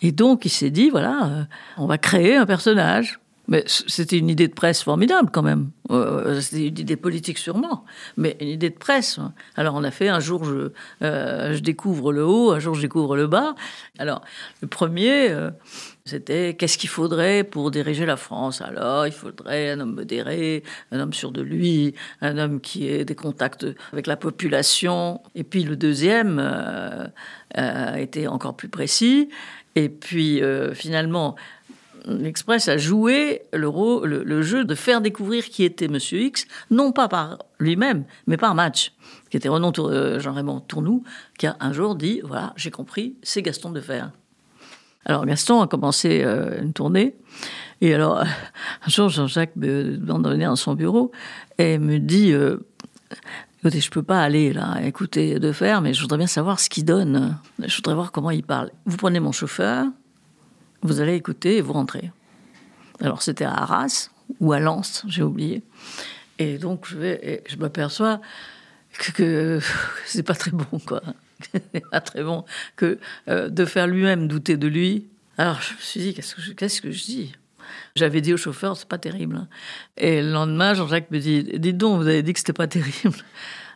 Et 0.00 0.12
donc, 0.12 0.44
il 0.44 0.50
s'est 0.50 0.70
dit 0.70 0.90
voilà, 0.90 1.26
euh, 1.26 1.42
on 1.76 1.86
va 1.86 1.98
créer 1.98 2.36
un 2.36 2.46
personnage 2.46 3.20
Mais 3.46 3.64
c'était 3.66 4.18
une 4.18 4.30
idée 4.30 4.48
de 4.48 4.54
presse 4.54 4.82
formidable 4.82 5.30
quand 5.32 5.42
même. 5.42 5.70
Euh, 5.90 6.40
c'était 6.40 6.68
une 6.68 6.78
idée 6.78 6.96
politique 6.96 7.36
sûrement, 7.36 7.84
mais 8.16 8.38
une 8.40 8.48
idée 8.48 8.70
de 8.70 8.78
presse. 8.78 9.20
Alors 9.54 9.74
on 9.74 9.84
a 9.84 9.90
fait 9.90 10.08
un 10.08 10.20
jour 10.20 10.44
je, 10.44 10.72
euh, 11.02 11.58
découvre 11.58 12.10
le 12.12 12.24
haut, 12.24 12.52
un 12.52 12.58
jour 12.58 12.74
je 12.74 12.80
découvre 12.80 13.16
le 13.16 13.26
bas. 13.26 13.54
Alors 13.98 14.22
le 14.62 14.68
premier, 14.68 15.28
euh, 15.28 15.50
c'était 16.06 16.54
qu'est-ce 16.54 16.78
qu'il 16.78 16.88
faudrait 16.88 17.44
pour 17.44 17.70
diriger 17.70 18.06
la 18.06 18.16
France? 18.16 18.62
Alors 18.62 19.06
il 19.06 19.12
faudrait 19.12 19.72
un 19.72 19.80
homme 19.80 19.94
modéré, 19.94 20.62
un 20.90 21.00
homme 21.00 21.12
sûr 21.12 21.30
de 21.30 21.42
lui, 21.42 21.94
un 22.22 22.38
homme 22.38 22.62
qui 22.62 22.88
ait 22.88 23.04
des 23.04 23.14
contacts 23.14 23.66
avec 23.92 24.06
la 24.06 24.16
population. 24.16 25.20
Et 25.34 25.44
puis 25.44 25.64
le 25.64 25.76
deuxième 25.76 26.40
était 27.96 28.26
encore 28.26 28.56
plus 28.56 28.68
précis. 28.68 29.28
Et 29.76 29.88
puis 29.88 30.40
finalement, 30.74 31.36
l'Express 32.06 32.68
a 32.68 32.76
joué 32.76 33.42
le, 33.52 33.68
rôle, 33.68 34.08
le, 34.08 34.42
jeu 34.42 34.64
de 34.64 34.74
faire 34.74 35.00
découvrir 35.00 35.44
qui 35.44 35.64
était 35.64 35.88
Monsieur 35.88 36.20
X, 36.20 36.46
non 36.70 36.92
pas 36.92 37.08
par 37.08 37.38
lui-même, 37.58 38.04
mais 38.26 38.36
par 38.36 38.54
match, 38.54 38.92
qui 39.30 39.36
était 39.36 39.48
Renan 39.48 39.72
euh, 39.78 40.20
Jean-Raymond 40.20 40.60
Tournou, 40.60 41.04
qui 41.38 41.46
a 41.46 41.56
un 41.60 41.72
jour 41.72 41.94
dit 41.94 42.20
voilà, 42.24 42.52
j'ai 42.56 42.70
compris, 42.70 43.16
c'est 43.22 43.42
Gaston 43.42 43.70
de 43.70 43.80
Fer. 43.80 44.10
Alors 45.06 45.26
Gaston 45.26 45.60
a 45.60 45.66
commencé 45.66 46.22
euh, 46.24 46.62
une 46.62 46.72
tournée, 46.72 47.16
et 47.80 47.94
alors 47.94 48.18
un 48.86 48.88
jour 48.88 49.08
Jean-Jacques 49.08 49.56
me 49.56 49.96
demande 49.96 50.24
de 50.24 50.30
venir 50.30 50.50
dans 50.50 50.56
son 50.56 50.74
bureau 50.74 51.10
et 51.58 51.78
me 51.78 51.98
dit 51.98 52.32
euh, 52.32 52.58
écoutez, 53.60 53.80
je 53.80 53.90
peux 53.90 54.02
pas 54.02 54.20
aller 54.20 54.52
là 54.52 54.78
écouter 54.82 55.38
de 55.38 55.52
Fer, 55.52 55.80
mais 55.80 55.94
je 55.94 56.02
voudrais 56.02 56.18
bien 56.18 56.26
savoir 56.26 56.60
ce 56.60 56.68
qu'il 56.68 56.84
donne. 56.84 57.38
Je 57.58 57.74
voudrais 57.76 57.94
voir 57.94 58.12
comment 58.12 58.30
il 58.30 58.42
parle. 58.42 58.70
Vous 58.84 58.96
prenez 58.96 59.20
mon 59.20 59.32
chauffeur, 59.32 59.86
vous 60.84 61.00
allez 61.00 61.14
écouter 61.14 61.56
et 61.56 61.60
vous 61.60 61.72
rentrez. 61.72 62.12
Alors 63.00 63.22
c'était 63.22 63.44
à 63.44 63.52
Arras 63.52 64.10
ou 64.40 64.52
à 64.52 64.60
Lens, 64.60 65.04
j'ai 65.08 65.22
oublié. 65.22 65.62
Et 66.38 66.58
donc 66.58 66.86
je 66.86 66.96
vais, 66.96 67.42
et 67.50 67.56
m'aperçois 67.56 68.20
que, 68.98 69.10
que 69.12 69.60
c'est 70.06 70.22
pas 70.22 70.34
très 70.34 70.52
bon, 70.52 70.78
quoi. 70.86 71.02
c'est 71.52 71.84
pas 71.90 72.00
très 72.00 72.22
bon 72.22 72.44
que 72.76 72.98
euh, 73.28 73.48
de 73.48 73.64
faire 73.64 73.86
lui-même 73.86 74.28
douter 74.28 74.56
de 74.56 74.68
lui. 74.68 75.06
Alors 75.38 75.60
je 75.60 75.74
me 75.74 75.80
suis 75.80 76.00
dit, 76.00 76.14
qu'est-ce 76.14 76.80
que 76.80 76.90
je, 76.92 77.04
dis? 77.04 77.34
J'avais 77.96 78.20
dit 78.20 78.32
au 78.32 78.36
chauffeur, 78.36 78.76
c'est 78.76 78.88
pas 78.88 78.98
terrible. 78.98 79.46
Et 79.96 80.22
le 80.22 80.30
lendemain, 80.30 80.74
Jean-Jacques 80.74 81.10
me 81.10 81.18
dit, 81.18 81.42
dites 81.42 81.76
donc, 81.76 82.00
vous 82.00 82.06
avez 82.06 82.22
dit 82.22 82.32
que 82.32 82.38
c'était 82.38 82.52
pas 82.52 82.66
terrible. 82.68 83.16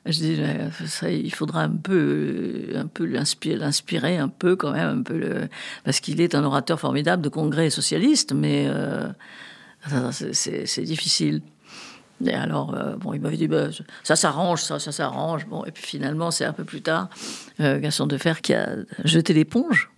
Je 0.06 0.18
dis, 0.18 0.40
ça, 0.86 1.10
il 1.10 1.32
faudra 1.32 1.62
un 1.62 1.70
peu, 1.70 2.68
un 2.74 2.86
peu 2.86 3.04
l'inspirer, 3.04 4.16
un 4.16 4.28
peu 4.28 4.56
quand 4.56 4.72
même, 4.72 5.00
un 5.00 5.02
peu 5.02 5.48
parce 5.84 6.00
qu'il 6.00 6.20
est 6.20 6.34
un 6.34 6.44
orateur 6.44 6.80
formidable 6.80 7.22
de 7.22 7.28
congrès 7.28 7.68
socialiste, 7.70 8.32
mais 8.32 8.68
euh, 9.92 10.10
c'est 10.12 10.82
difficile. 10.82 11.42
Et 12.24 12.34
alors, 12.34 12.74
euh, 12.74 12.96
bon, 12.96 13.12
il 13.12 13.20
m'avait 13.20 13.36
dit, 13.36 13.46
bah, 13.46 13.68
ça 14.02 14.16
s'arrange, 14.16 14.62
ça, 14.62 14.78
ça 14.78 14.90
s'arrange. 14.90 15.46
Bon, 15.46 15.64
et 15.64 15.70
puis 15.70 15.84
finalement, 15.84 16.30
c'est 16.30 16.44
un 16.44 16.52
peu 16.52 16.64
plus 16.64 16.82
tard, 16.82 17.08
euh, 17.60 17.78
Gaston 17.78 18.06
Defer 18.06 18.34
qui 18.42 18.54
a 18.54 18.76
jeté 19.04 19.32
l'éponge, 19.32 19.90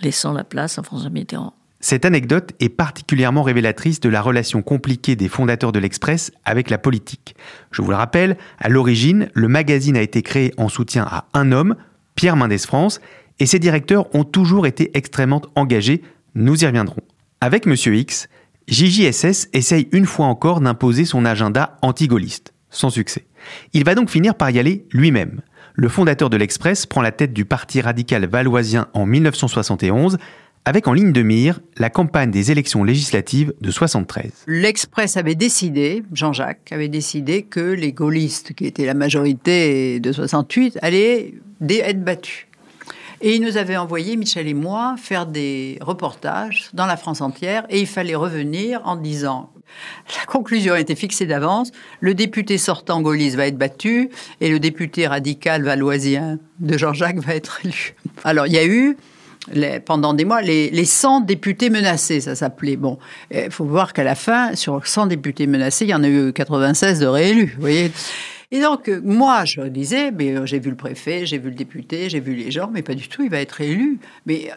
laissant 0.00 0.32
la 0.32 0.44
place 0.44 0.78
à 0.78 0.82
François 0.82 1.10
Mitterrand. 1.10 1.54
Cette 1.86 2.06
anecdote 2.06 2.52
est 2.60 2.70
particulièrement 2.70 3.42
révélatrice 3.42 4.00
de 4.00 4.08
la 4.08 4.22
relation 4.22 4.62
compliquée 4.62 5.16
des 5.16 5.28
fondateurs 5.28 5.70
de 5.70 5.78
l'Express 5.78 6.32
avec 6.46 6.70
la 6.70 6.78
politique. 6.78 7.36
Je 7.72 7.82
vous 7.82 7.90
le 7.90 7.96
rappelle, 7.96 8.38
à 8.58 8.70
l'origine, 8.70 9.28
le 9.34 9.48
magazine 9.48 9.94
a 9.98 10.00
été 10.00 10.22
créé 10.22 10.54
en 10.56 10.70
soutien 10.70 11.06
à 11.06 11.26
un 11.34 11.52
homme, 11.52 11.76
Pierre 12.14 12.36
Mendès 12.36 12.56
France, 12.56 13.02
et 13.38 13.44
ses 13.44 13.58
directeurs 13.58 14.06
ont 14.14 14.24
toujours 14.24 14.66
été 14.66 14.96
extrêmement 14.96 15.42
engagés, 15.56 16.00
nous 16.34 16.64
y 16.64 16.66
reviendrons. 16.66 17.02
Avec 17.42 17.66
Monsieur 17.66 17.94
X, 17.94 18.30
JJSS 18.66 19.48
essaye 19.52 19.90
une 19.92 20.06
fois 20.06 20.24
encore 20.24 20.62
d'imposer 20.62 21.04
son 21.04 21.26
agenda 21.26 21.76
anti-gaulliste, 21.82 22.54
sans 22.70 22.88
succès. 22.88 23.26
Il 23.74 23.84
va 23.84 23.94
donc 23.94 24.08
finir 24.08 24.36
par 24.36 24.48
y 24.48 24.58
aller 24.58 24.86
lui-même. 24.90 25.42
Le 25.74 25.88
fondateur 25.90 26.30
de 26.30 26.38
l'Express 26.38 26.86
prend 26.86 27.02
la 27.02 27.12
tête 27.12 27.34
du 27.34 27.44
parti 27.44 27.82
radical 27.82 28.24
valoisien 28.24 28.86
en 28.94 29.04
1971 29.04 30.16
avec 30.64 30.88
en 30.88 30.92
ligne 30.92 31.12
de 31.12 31.22
mire 31.22 31.60
la 31.76 31.90
campagne 31.90 32.30
des 32.30 32.50
élections 32.50 32.84
législatives 32.84 33.52
de 33.60 33.70
73. 33.70 34.44
L'Express 34.46 35.16
avait 35.16 35.34
décidé, 35.34 36.02
Jean-Jacques 36.12 36.72
avait 36.72 36.88
décidé 36.88 37.42
que 37.42 37.60
les 37.60 37.92
gaullistes, 37.92 38.54
qui 38.54 38.66
étaient 38.66 38.86
la 38.86 38.94
majorité 38.94 40.00
de 40.00 40.12
68, 40.12 40.78
allaient 40.80 41.34
être 41.68 42.02
battus. 42.02 42.46
Et 43.20 43.36
il 43.36 43.42
nous 43.42 43.56
avait 43.56 43.76
envoyé, 43.76 44.16
Michel 44.16 44.48
et 44.48 44.54
moi, 44.54 44.96
faire 44.98 45.26
des 45.26 45.78
reportages 45.80 46.70
dans 46.74 46.86
la 46.86 46.96
France 46.96 47.20
entière 47.20 47.64
et 47.70 47.80
il 47.80 47.86
fallait 47.86 48.14
revenir 48.14 48.80
en 48.84 48.96
disant 48.96 49.50
la 50.18 50.26
conclusion 50.26 50.76
était 50.76 50.94
fixée 50.94 51.26
d'avance. 51.26 51.70
Le 52.00 52.14
député 52.14 52.58
sortant 52.58 53.00
gaulliste 53.00 53.36
va 53.36 53.46
être 53.46 53.56
battu 53.56 54.10
et 54.40 54.48
le 54.50 54.60
député 54.60 55.06
radical 55.06 55.62
valoisien 55.62 56.38
de 56.60 56.76
Jean-Jacques 56.78 57.18
va 57.18 57.34
être 57.34 57.60
élu. 57.64 57.94
Alors 58.24 58.46
il 58.46 58.52
y 58.52 58.58
a 58.58 58.66
eu 58.66 58.96
pendant 59.84 60.14
des 60.14 60.24
mois, 60.24 60.42
les, 60.42 60.84
100 60.84 61.20
députés 61.20 61.70
menacés, 61.70 62.20
ça 62.20 62.34
s'appelait. 62.34 62.76
Bon, 62.76 62.98
il 63.30 63.50
faut 63.50 63.64
voir 63.64 63.92
qu'à 63.92 64.04
la 64.04 64.14
fin, 64.14 64.54
sur 64.54 64.86
100 64.86 65.06
députés 65.06 65.46
menacés, 65.46 65.84
il 65.84 65.90
y 65.90 65.94
en 65.94 66.02
a 66.02 66.08
eu 66.08 66.32
96 66.32 67.00
de 67.00 67.06
réélus, 67.06 67.52
vous 67.54 67.60
voyez. 67.60 67.90
Et 68.50 68.60
donc, 68.60 68.88
moi, 69.02 69.44
je 69.44 69.62
disais, 69.62 70.12
mais 70.12 70.36
euh, 70.36 70.46
j'ai 70.46 70.60
vu 70.60 70.70
le 70.70 70.76
préfet, 70.76 71.26
j'ai 71.26 71.38
vu 71.38 71.48
le 71.48 71.56
député, 71.56 72.08
j'ai 72.08 72.20
vu 72.20 72.34
les 72.34 72.52
gens, 72.52 72.70
mais 72.72 72.82
pas 72.82 72.94
du 72.94 73.08
tout, 73.08 73.24
il 73.24 73.30
va 73.30 73.40
être 73.40 73.60
élu. 73.60 73.98
Mais 74.26 74.48
euh, 74.48 74.54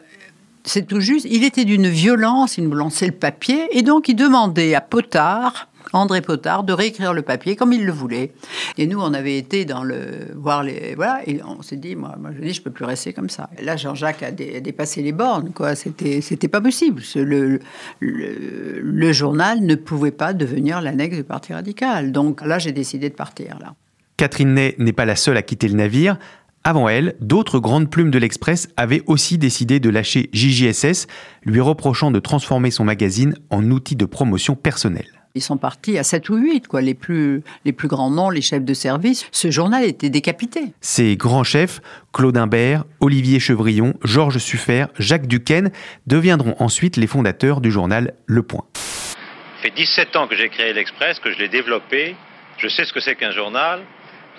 c'est 0.64 0.86
tout 0.86 1.00
juste, 1.00 1.26
il 1.28 1.44
était 1.44 1.66
d'une 1.66 1.88
violence, 1.88 2.58
il 2.58 2.68
me 2.68 2.76
lançait 2.76 3.08
le 3.08 3.14
papier, 3.14 3.68
et 3.72 3.82
donc 3.82 4.08
il 4.08 4.16
demandait 4.16 4.76
à 4.76 4.82
Potard, 4.82 5.68
André 5.94 6.22
Potard 6.22 6.64
de 6.64 6.74
réécrire 6.74 7.14
le 7.14 7.22
papier 7.22 7.56
comme 7.56 7.74
il 7.74 7.86
le 7.86 7.92
voulait. 7.92 8.32
Et 8.78 8.88
nous, 8.88 9.00
on 9.00 9.14
avait 9.14 9.38
été 9.38 9.66
dans 9.66 9.84
le 9.84 10.34
voir 10.36 10.64
les 10.64 10.96
voilà 10.96 11.22
et 11.26 11.42
on 11.44 11.62
s'est 11.62 11.78
dit, 11.78 11.96
moi, 11.96 12.16
moi 12.20 12.32
je 12.36 12.42
dis, 12.42 12.54
je 12.54 12.62
peux 12.62 12.72
plus 12.72 12.86
rester 12.86 13.14
comme 13.14 13.30
ça. 13.30 13.50
là, 13.62 13.78
Jean-Jacques 13.78 14.24
a, 14.24 14.32
dépassé 14.32 15.02
les 15.02 15.12
bornes, 15.12 15.52
quoi. 15.54 15.76
C'était 15.76 16.22
c'était 16.22 16.48
pas 16.48 16.62
possible. 16.62 17.02
Le, 17.16 17.60
le, 18.00 18.80
le, 18.82 19.14
journal 19.14 19.62
ne 19.62 19.76
pouvait 19.76 20.12
pas 20.12 20.34
devenir 20.34 20.82
l'annexe 20.82 21.18
du 21.18 21.24
Parti 21.24 21.54
radical. 21.54 22.12
Donc 22.12 22.46
là, 22.46 22.60
j'ai 22.60 22.72
décidé 22.72 23.10
de 23.10 23.16
partir 23.16 23.58
là. 23.60 23.74
Catherine 24.18 24.54
Ney 24.54 24.76
n'est 24.80 24.94
pas 24.94 25.06
la 25.06 25.16
seule 25.16 25.38
à 25.38 25.42
quitter 25.42 25.68
le 25.68 25.76
navire. 25.76 26.18
Avant 26.64 26.90
elle, 26.90 27.16
d'autres 27.22 27.60
grandes 27.60 27.90
plumes 27.90 28.12
de 28.12 28.18
l'Express 28.18 28.68
avaient 28.76 29.04
aussi 29.06 29.38
décidé 29.38 29.80
de 29.80 29.90
lâcher 29.90 30.30
JJSS, 30.34 31.08
lui 31.46 31.62
reprochant 31.62 32.12
de 32.12 32.20
transformer 32.20 32.72
son 32.72 32.84
magazine 32.84 33.36
en 33.50 33.72
outil 33.72 33.96
de 33.96 34.06
promotion 34.06 34.56
personnelle. 34.56 35.17
Ils 35.38 35.42
sont 35.42 35.58
partis 35.58 36.00
à 36.00 36.04
7 36.04 36.30
ou 36.30 36.36
8, 36.38 36.68
quoi, 36.68 36.82
les 36.82 36.96
plus, 36.96 37.44
les 37.64 37.72
plus 37.72 37.88
grands 37.88 38.10
noms, 38.10 38.32
les 38.32 38.42
chefs 38.42 38.66
de 38.66 38.74
service. 38.74 39.28
Ce 39.32 39.52
journal 39.52 39.84
était 39.84 40.10
décapité. 40.10 40.74
Ces 40.82 41.16
grands 41.16 41.44
chefs, 41.44 41.80
Claude 42.12 42.38
Imbert, 42.38 42.86
Olivier 43.02 43.40
Chevrillon, 43.40 43.94
Georges 44.04 44.40
Suffert, 44.40 44.88
Jacques 44.98 45.28
Duquesne, 45.28 45.72
deviendront 46.08 46.56
ensuite 46.58 46.98
les 46.98 47.06
fondateurs 47.06 47.62
du 47.62 47.70
journal 47.70 48.16
Le 48.26 48.42
Point. 48.42 48.64
Ça 48.74 49.62
fait 49.62 49.70
17 49.70 50.16
ans 50.16 50.28
que 50.28 50.36
j'ai 50.36 50.50
créé 50.50 50.74
l'Express, 50.74 51.20
que 51.20 51.32
je 51.32 51.38
l'ai 51.38 51.50
développé. 51.50 52.16
Je 52.58 52.68
sais 52.68 52.86
ce 52.86 52.92
que 52.92 53.00
c'est 53.00 53.14
qu'un 53.14 53.32
journal. 53.32 53.82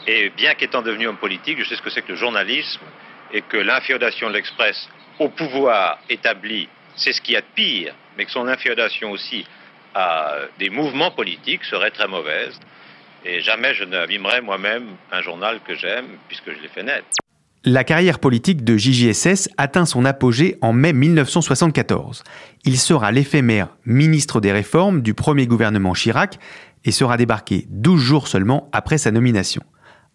Et 0.09 0.33
bien 0.37 0.55
qu'étant 0.55 0.83
devenu 0.83 1.07
homme 1.07 1.17
politique, 1.17 1.61
je 1.63 1.69
sais 1.69 1.77
ce 1.77 1.83
que 1.83 1.91
c'est 1.91 2.03
que 2.03 2.11
le 2.11 2.19
journalisme 2.19 2.83
et 3.33 3.43
que 3.43 3.57
l'inféodation 3.57 4.31
de 4.31 4.35
l'Express 4.35 4.89
au 5.21 5.29
pouvoir 5.29 6.01
établi, 6.11 6.69
c'est 6.97 7.13
ce 7.13 7.21
qu'il 7.21 7.35
y 7.35 7.37
a 7.37 7.41
de 7.41 7.47
pire, 7.55 7.95
mais 8.17 8.25
que 8.25 8.33
son 8.33 8.49
inféodation 8.49 9.13
aussi 9.13 9.47
des 10.59 10.71
mouvements 10.71 11.11
politiques 11.11 11.65
serait 11.65 11.91
très 11.91 12.09
mauvaise. 12.09 12.59
Et 13.25 13.41
jamais 13.41 13.75
je 13.75 13.85
n'abîmerai 13.85 14.41
moi-même 14.41 14.85
un 15.13 15.23
journal 15.23 15.61
que 15.67 15.75
j'aime, 15.75 16.07
puisque 16.29 16.53
je 16.53 16.61
l'ai 16.63 16.69
fait 16.69 16.83
naître. 16.83 17.07
La 17.65 17.83
carrière 17.83 18.21
politique 18.21 18.63
de 18.63 18.77
JJSS 18.77 19.49
atteint 19.57 19.85
son 19.85 20.05
apogée 20.05 20.57
en 20.61 20.73
mai 20.73 20.93
1974. 20.93 22.23
Il 22.65 22.79
sera 22.79 23.11
l'éphémère 23.11 23.69
ministre 23.85 24.41
des 24.41 24.53
Réformes 24.53 25.03
du 25.03 25.13
premier 25.13 25.47
gouvernement 25.47 25.93
Chirac 25.93 26.39
et 26.85 26.93
sera 26.93 27.17
débarqué 27.17 27.67
12 27.69 28.01
jours 28.01 28.29
seulement 28.29 28.69
après 28.73 28.97
sa 28.97 29.11
nomination. 29.11 29.63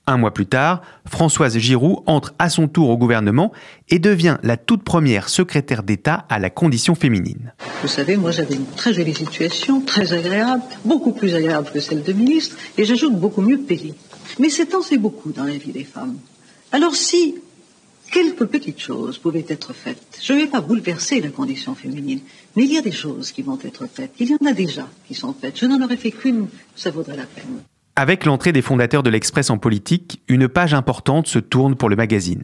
Un 0.06 0.18
mois 0.18 0.34
plus 0.34 0.46
tard, 0.46 0.82
Françoise 1.06 1.58
Giroud 1.58 2.04
entre 2.08 2.34
à 2.38 2.50
son 2.50 2.68
tour 2.68 2.90
au 2.90 2.98
gouvernement 2.98 3.54
et 3.88 4.00
devient 4.00 4.38
la 4.44 4.58
toute 4.58 4.84
première 4.84 5.30
secrétaire 5.30 5.82
d'État 5.82 6.26
à 6.28 6.40
la 6.40 6.50
condition 6.50 6.94
féminine. 6.94 7.54
Vous 7.82 7.88
savez, 7.88 8.18
moi 8.18 8.32
j'avais 8.32 8.56
une 8.56 8.66
très 8.66 8.94
jolie 8.94 9.16
situation, 9.16 9.80
très 9.80 10.12
agréable, 10.12 10.64
beaucoup 10.84 11.14
plus 11.14 11.34
agréable 11.36 11.70
que 11.74 11.80
celle 11.80 12.04
de 12.04 12.12
ministre, 12.12 12.58
et 12.78 12.84
j'ajoute 12.84 13.18
beaucoup 13.18 13.42
mieux 13.42 13.60
payée. 13.60 13.94
Mais 14.40 14.50
c'est 14.50 14.66
temps, 14.66 14.82
c'est 14.82 14.98
beaucoup 14.98 15.32
dans 15.32 15.46
la 15.46 15.58
vie 15.58 15.72
des 15.72 15.86
femmes. 15.86 16.18
Alors 16.74 16.96
si 16.96 17.36
quelques 18.12 18.46
petites 18.46 18.82
choses 18.82 19.18
pouvaient 19.18 19.46
être 19.48 19.72
faites, 19.72 20.20
je 20.22 20.34
ne 20.34 20.40
vais 20.40 20.48
pas 20.48 20.60
bouleverser 20.60 21.22
la 21.22 21.30
condition 21.30 21.76
féminine, 21.76 22.20
mais 22.58 22.66
il 22.66 22.74
y 22.74 22.78
a 22.78 22.82
des 22.82 22.92
choses 22.92 23.32
qui 23.32 23.42
vont 23.42 23.60
être 23.64 23.88
faites. 23.88 24.12
Il 24.20 24.30
y 24.30 24.34
en 24.34 24.46
a 24.46 24.52
déjà 24.52 24.90
qui 25.08 25.16
sont 25.16 25.34
faites. 25.34 25.58
Je 25.58 25.66
n'en 25.66 25.82
aurais 25.82 25.96
fait 25.96 26.12
qu'une, 26.12 26.48
ça 26.76 26.92
vaudrait 26.92 27.16
la 27.16 27.26
peine. 27.26 27.62
Avec 27.96 28.26
l'entrée 28.26 28.52
des 28.52 28.64
fondateurs 28.64 29.04
de 29.04 29.12
l'Express 29.12 29.52
en 29.52 29.60
politique, 29.60 30.24
une 30.28 30.48
page 30.48 30.74
importante 30.74 31.28
se 31.28 31.38
tourne 31.38 31.76
pour 31.76 31.90
le 31.90 31.96
magazine. 31.96 32.44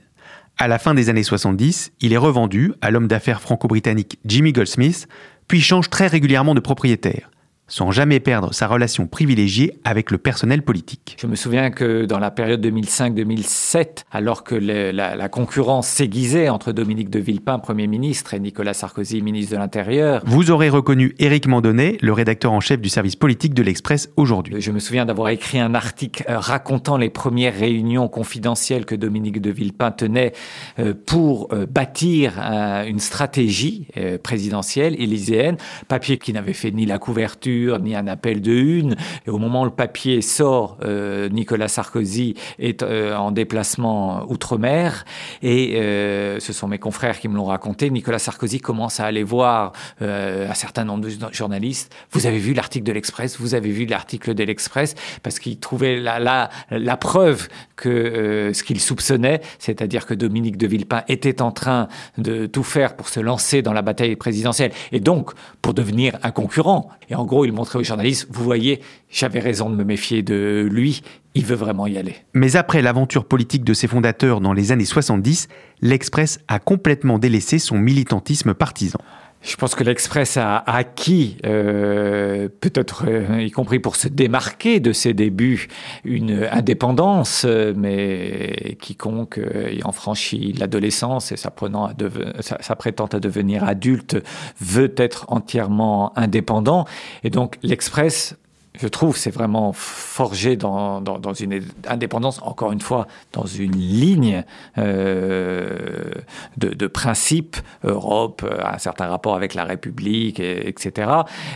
À 0.60 0.68
la 0.68 0.78
fin 0.78 0.94
des 0.94 1.10
années 1.10 1.24
70, 1.24 1.92
il 2.02 2.14
est 2.14 2.18
revendu 2.18 2.74
à 2.82 2.92
l'homme 2.92 3.08
d'affaires 3.08 3.42
franco-britannique 3.42 4.20
Jimmy 4.26 4.54
Goldsmith, 4.54 5.08
puis 5.48 5.60
change 5.60 5.90
très 5.90 6.06
régulièrement 6.06 6.54
de 6.54 6.60
propriétaire 6.60 7.32
sans 7.70 7.92
jamais 7.92 8.20
perdre 8.20 8.54
sa 8.54 8.68
relation 8.68 9.08
privilégiée 9.08 9.80
avec 9.84 10.12
le 10.12 10.18
personnel 10.18 10.64
politique. 10.64 11.16
Je 11.20 11.28
me 11.28 11.36
souviens 11.36 11.72
que 11.72 12.06
dans 12.06 12.20
la 12.20 12.32
période 12.32 12.66
2005-2007, 12.66 14.04
alors 14.12 14.44
que 14.44 14.56
la, 14.56 15.30
concurrence 15.30 15.88
s'aiguisait 15.88 16.50
entre 16.50 16.72
Dominique 16.72 17.10
de 17.10 17.20
Villepin, 17.20 17.60
Premier 17.60 17.88
ministre, 17.88 18.34
et 18.34 18.40
Nicolas 18.40 18.74
Sarkozy, 18.74 19.22
ministre 19.22 19.54
de 19.54 19.58
l'Intérieur... 19.58 20.22
Vous 20.26 20.52
aurez 20.52 20.70
reconnu 20.70 21.16
Éric 21.20 21.48
Mandonnet, 21.48 21.98
le 22.02 22.14
rédacteur 22.14 22.52
en 22.52 22.60
chef 22.60 22.82
du 22.82 22.90
service 22.90 23.16
politique 23.16 23.54
de 23.54 23.62
l'Express 23.62 24.10
aujourd'hui. 24.16 24.60
Je 24.60 24.72
me 24.72 24.80
souviens 24.80 25.06
d'avoir 25.06 25.30
écrit 25.30 25.60
un 25.60 25.76
article 25.76 26.26
euh, 26.30 26.40
racontant 26.40 26.98
les 26.98 27.10
premières 27.10 27.54
réunions 27.54 28.08
confidentielles 28.08 28.86
que 28.86 28.96
Dominique 28.96 29.42
de 29.42 29.52
Villepin 29.52 29.92
tenait 29.92 30.34
euh, 30.80 30.94
pour 31.06 31.50
euh, 31.54 31.66
bâtir 31.66 32.34
une 32.40 33.00
stratégie 33.00 33.88
présidentielle 34.24 35.00
élyséenne, 35.00 35.58
papier 35.88 36.18
qui 36.18 36.34
n'avait 36.34 36.54
fait 36.54 36.72
ni 36.72 36.86
la 36.86 36.98
couverture, 36.98 37.59
ni 37.82 37.96
un 37.96 38.08
appel 38.08 38.42
de 38.42 38.52
une. 38.52 38.96
Et 39.26 39.30
au 39.30 39.38
moment 39.38 39.62
où 39.62 39.66
le 39.66 39.72
papier 39.72 40.22
sort, 40.22 40.78
euh, 40.84 41.30
Nicolas 41.30 41.68
Sarkozy 41.68 42.36
est 42.58 42.84
euh, 42.84 43.16
en 43.16 43.32
déplacement 43.32 44.26
outre-mer. 44.30 45.06
Et 45.42 45.80
euh, 45.80 46.40
ce 46.40 46.54
sont 46.54 46.68
mes 46.68 46.80
confrères 46.80 47.20
qui 47.20 47.28
me 47.28 47.36
l'ont 47.36 47.46
raconté. 47.46 47.90
Nicolas 47.90 48.20
Sarkozy 48.20 48.60
commence 48.60 49.00
à 49.00 49.06
aller 49.06 49.24
voir 49.24 49.74
un 50.02 50.54
certain 50.54 50.84
nombre 50.84 51.06
de 51.06 51.12
journalistes. 51.32 51.94
Vous 52.12 52.26
avez 52.26 52.38
vu 52.38 52.54
l'article 52.54 52.86
de 52.86 52.92
l'Express? 52.92 53.40
Vous 53.40 53.54
avez 53.54 53.70
vu 53.70 53.86
l'article 53.86 54.34
de 54.34 54.44
l'Express? 54.44 54.96
Parce 55.24 55.40
qu'il 55.40 55.60
trouvait 55.60 55.98
la, 55.98 56.20
la, 56.20 56.50
la, 56.72 56.98
preuve 56.98 57.48
que 57.76 58.52
ce 58.54 58.64
qu'il 58.64 58.80
soupçonnait, 58.80 59.42
c'est-à-dire 59.58 60.06
que 60.06 60.14
Dominique 60.14 60.58
de 60.58 60.68
Villepin 60.68 61.04
était 61.08 61.42
en 61.42 61.52
train 61.52 61.88
de 62.18 62.46
tout 62.46 62.64
faire 62.64 62.96
pour 62.96 63.10
se 63.10 63.20
lancer 63.20 63.62
dans 63.62 63.74
la 63.74 63.82
bataille 63.82 64.16
présidentielle 64.16 64.72
et 64.92 65.00
donc 65.00 65.32
pour 65.62 65.74
devenir 65.74 66.18
un 66.24 66.32
concurrent. 66.32 66.90
Et 67.10 67.16
en 67.16 67.26
gros, 67.26 67.46
il 67.46 67.49
montrait 67.52 67.80
aux 67.80 67.84
journalistes, 67.84 68.28
vous 68.30 68.44
voyez, 68.44 68.80
j'avais 69.10 69.40
raison 69.40 69.70
de 69.70 69.76
me 69.76 69.84
méfier 69.84 70.22
de 70.22 70.68
lui, 70.72 71.02
il 71.36 71.46
veut 71.46 71.56
vraiment 71.56 71.88
y 71.88 71.98
aller. 71.98 72.16
Mais 72.34 72.56
après 72.56 72.82
l'aventure 72.82 73.26
politique 73.26 73.64
de 73.64 73.74
ses 73.74 73.88
fondateurs 73.88 74.42
dans 74.42 74.54
les 74.54 74.72
années 74.72 74.86
70, 74.86 75.48
l'Express 75.82 76.40
a 76.48 76.60
complètement 76.60 77.20
délaissé 77.20 77.60
son 77.60 77.78
militantisme 77.78 78.54
partisan. 78.54 79.00
Je 79.42 79.56
pense 79.56 79.74
que 79.74 79.86
l'Express 79.86 80.36
a 80.36 80.58
acquis, 80.58 81.38
euh, 81.46 82.50
peut-être 82.60 83.06
euh, 83.08 83.42
y 83.42 83.52
compris 83.52 83.80
pour 83.80 83.96
se 83.96 84.10
démarquer 84.10 84.82
de 84.82 84.92
ses 84.92 85.14
débuts, 85.14 85.70
une 86.04 86.48
indépendance, 86.52 87.46
euh, 87.46 87.74
mais 87.76 88.78
quiconque 88.82 89.40
ayant 89.40 89.94
franchi 89.94 90.52
l'adolescence 90.54 91.32
et 91.32 91.38
s'apprêtant 91.38 91.86
à, 91.86 91.92
à 91.92 93.20
devenir 93.20 93.64
adulte 93.64 94.18
veut 94.60 94.94
être 94.98 95.26
entièrement 95.30 96.12
indépendant. 96.18 96.86
Et 97.24 97.30
donc 97.30 97.56
l'Express 97.64 98.36
je 98.78 98.88
trouve, 98.88 99.18
c'est 99.18 99.32
vraiment 99.32 99.74
forgé 99.74 100.56
dans, 100.56 101.02
une 101.40 101.62
indépendance, 101.88 102.40
encore 102.44 102.72
une 102.72 102.82
fois, 102.82 103.08
dans 103.34 103.46
une 103.46 103.76
ligne 103.76 104.44
euh, 104.78 106.12
de, 106.58 106.70
de 106.70 106.88
principes, 106.88 107.58
Europe, 107.84 108.46
un 108.64 108.78
certain 108.78 109.08
rapport 109.08 109.36
avec 109.36 109.54
la 109.54 109.66
République, 109.66 110.40
etc., 110.40 111.12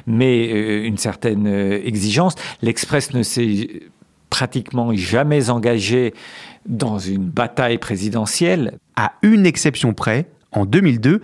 mais 0.08 0.52
euh, 0.52 0.86
une 0.86 0.98
certaine 0.98 1.48
euh, 1.48 1.86
exigence. 1.86 2.36
L'Express 2.62 3.14
ne 3.14 3.24
s'est 3.24 3.70
pratiquement 4.30 4.94
jamais 4.94 5.50
engagé 5.52 6.14
dans 6.66 6.98
une 6.98 7.30
bataille 7.30 7.78
présidentielle. 7.78 8.80
À 8.96 9.14
une 9.22 9.46
exception 9.46 9.94
près, 9.94 10.26
en 10.52 10.66
2002, 10.66 11.22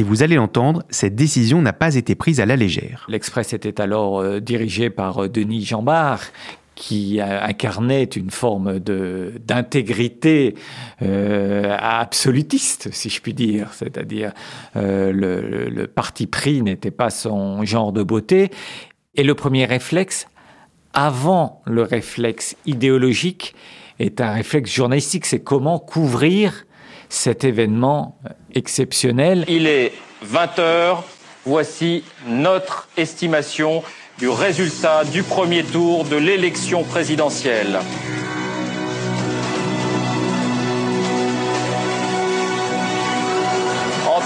et 0.00 0.02
vous 0.02 0.22
allez 0.22 0.36
l'entendre, 0.36 0.82
cette 0.88 1.14
décision 1.14 1.60
n'a 1.60 1.74
pas 1.74 1.94
été 1.94 2.14
prise 2.14 2.40
à 2.40 2.46
la 2.46 2.56
légère. 2.56 3.04
L'Express 3.10 3.52
était 3.52 3.82
alors 3.82 4.20
euh, 4.20 4.40
dirigé 4.40 4.88
par 4.88 5.24
euh, 5.24 5.28
Denis 5.28 5.62
Jambard, 5.62 6.22
qui 6.74 7.20
incarnait 7.20 8.04
une 8.04 8.30
forme 8.30 8.78
d'intégrité 8.78 10.54
euh, 11.02 11.76
absolutiste, 11.78 12.88
si 12.92 13.10
je 13.10 13.20
puis 13.20 13.34
dire. 13.34 13.74
C'est-à-dire 13.74 14.32
le, 14.74 15.84
parti 15.84 16.26
pris 16.26 16.62
n'était 16.62 16.90
pas 16.90 17.10
son 17.10 17.62
genre 17.66 17.92
de 17.92 18.02
beauté. 18.02 18.50
Et 19.14 19.24
le 19.24 19.34
premier 19.34 19.66
réflexe, 19.66 20.26
avant 20.94 21.60
le 21.66 21.82
réflexe 21.82 22.56
idéologique, 22.64 23.54
est 23.98 24.22
un 24.22 24.32
réflexe 24.32 24.72
journalistique. 24.72 25.26
C'est 25.26 25.40
comment 25.40 25.78
couvrir 25.78 26.64
cet 27.10 27.44
événement 27.44 28.16
exceptionnel. 28.54 29.44
Il 29.48 29.66
est 29.66 29.92
20 30.22 30.58
heures. 30.58 31.04
Voici 31.44 32.04
notre 32.26 32.88
estimation 32.96 33.82
du 34.18 34.28
résultat 34.28 35.04
du 35.04 35.22
premier 35.22 35.64
tour 35.64 36.04
de 36.04 36.16
l'élection 36.16 36.84
présidentielle. 36.84 37.80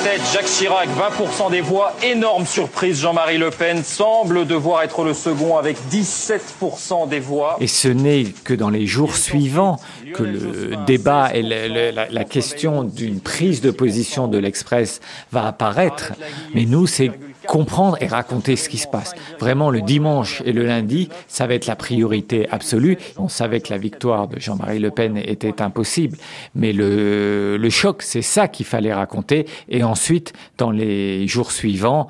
Jacques 0.04 0.44
Chirac, 0.44 0.88
20% 0.88 1.50
des 1.50 1.62
voix. 1.62 1.94
Énorme 2.02 2.44
surprise, 2.44 3.00
Jean-Marie 3.00 3.38
Le 3.38 3.48
Pen 3.48 3.82
semble 3.82 4.46
devoir 4.46 4.82
être 4.82 5.02
le 5.02 5.14
second 5.14 5.56
avec 5.56 5.78
17% 5.90 7.08
des 7.08 7.20
voix. 7.20 7.56
Et 7.60 7.66
ce 7.66 7.88
n'est 7.88 8.24
que 8.44 8.52
dans 8.52 8.68
les 8.68 8.86
jours 8.86 9.16
suivants 9.16 9.80
que 10.12 10.22
le 10.22 10.76
débat 10.86 11.30
et 11.32 11.42
la, 11.42 12.24
question 12.24 12.84
d'une 12.84 13.20
prise 13.20 13.62
de 13.62 13.70
position 13.70 14.28
de 14.28 14.36
l'Express 14.36 15.00
va 15.32 15.46
apparaître. 15.46 16.12
Mais 16.54 16.66
nous, 16.66 16.86
c'est 16.86 17.10
comprendre 17.46 17.96
et 18.00 18.06
raconter 18.06 18.56
ce 18.56 18.68
qui 18.68 18.78
se 18.78 18.88
passe. 18.88 19.14
Vraiment, 19.38 19.70
le 19.70 19.80
dimanche 19.82 20.42
et 20.44 20.52
le 20.52 20.64
lundi, 20.64 21.08
ça 21.28 21.46
va 21.46 21.54
être 21.54 21.66
la 21.66 21.76
priorité 21.76 22.48
absolue. 22.50 22.98
On 23.16 23.28
savait 23.28 23.60
que 23.60 23.72
la 23.72 23.78
victoire 23.78 24.28
de 24.28 24.38
Jean-Marie 24.38 24.78
Le 24.78 24.90
Pen 24.90 25.16
était 25.16 25.62
impossible, 25.62 26.16
mais 26.54 26.72
le, 26.72 27.56
le 27.56 27.70
choc, 27.70 28.02
c'est 28.02 28.22
ça 28.22 28.48
qu'il 28.48 28.66
fallait 28.66 28.94
raconter. 28.94 29.46
Et 29.68 29.82
ensuite, 29.82 30.32
dans 30.58 30.70
les 30.70 31.26
jours 31.26 31.52
suivants, 31.52 32.08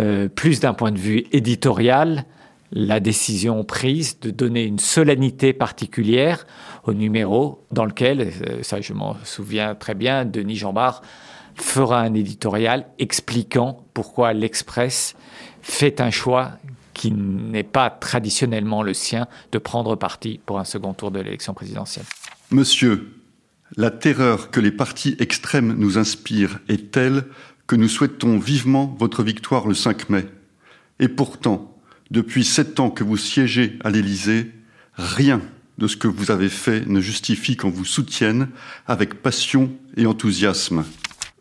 euh, 0.00 0.28
plus 0.28 0.60
d'un 0.60 0.74
point 0.74 0.92
de 0.92 0.98
vue 0.98 1.24
éditorial, 1.32 2.24
la 2.70 3.00
décision 3.00 3.64
prise 3.64 4.20
de 4.20 4.30
donner 4.30 4.64
une 4.64 4.78
solennité 4.78 5.52
particulière 5.52 6.46
au 6.84 6.92
numéro 6.92 7.64
dans 7.72 7.84
lequel, 7.84 8.20
euh, 8.20 8.62
ça 8.62 8.80
je 8.80 8.92
m'en 8.92 9.16
souviens 9.24 9.74
très 9.74 9.94
bien, 9.94 10.24
Denis 10.24 10.56
Jambard 10.56 11.02
fera 11.60 12.00
un 12.00 12.14
éditorial 12.14 12.86
expliquant 12.98 13.84
pourquoi 13.94 14.32
l'Express 14.32 15.16
fait 15.62 16.00
un 16.00 16.10
choix 16.10 16.52
qui 16.94 17.12
n'est 17.12 17.62
pas 17.62 17.90
traditionnellement 17.90 18.82
le 18.82 18.92
sien 18.94 19.28
de 19.52 19.58
prendre 19.58 19.94
parti 19.94 20.40
pour 20.44 20.58
un 20.58 20.64
second 20.64 20.94
tour 20.94 21.10
de 21.10 21.20
l'élection 21.20 21.54
présidentielle. 21.54 22.06
Monsieur, 22.50 23.14
la 23.76 23.90
terreur 23.90 24.50
que 24.50 24.60
les 24.60 24.72
partis 24.72 25.16
extrêmes 25.20 25.74
nous 25.78 25.98
inspirent 25.98 26.58
est 26.68 26.90
telle 26.90 27.24
que 27.66 27.76
nous 27.76 27.88
souhaitons 27.88 28.38
vivement 28.38 28.96
votre 28.98 29.22
victoire 29.22 29.68
le 29.68 29.74
5 29.74 30.10
mai. 30.10 30.26
Et 30.98 31.08
pourtant, 31.08 31.76
depuis 32.10 32.44
sept 32.44 32.80
ans 32.80 32.90
que 32.90 33.04
vous 33.04 33.18
siégez 33.18 33.78
à 33.84 33.90
l'Élysée, 33.90 34.50
rien 34.94 35.40
de 35.76 35.86
ce 35.86 35.96
que 35.96 36.08
vous 36.08 36.30
avez 36.30 36.48
fait 36.48 36.86
ne 36.86 37.00
justifie 37.00 37.56
qu'on 37.56 37.70
vous 37.70 37.84
soutienne 37.84 38.48
avec 38.86 39.22
passion 39.22 39.70
et 39.96 40.06
enthousiasme 40.06 40.84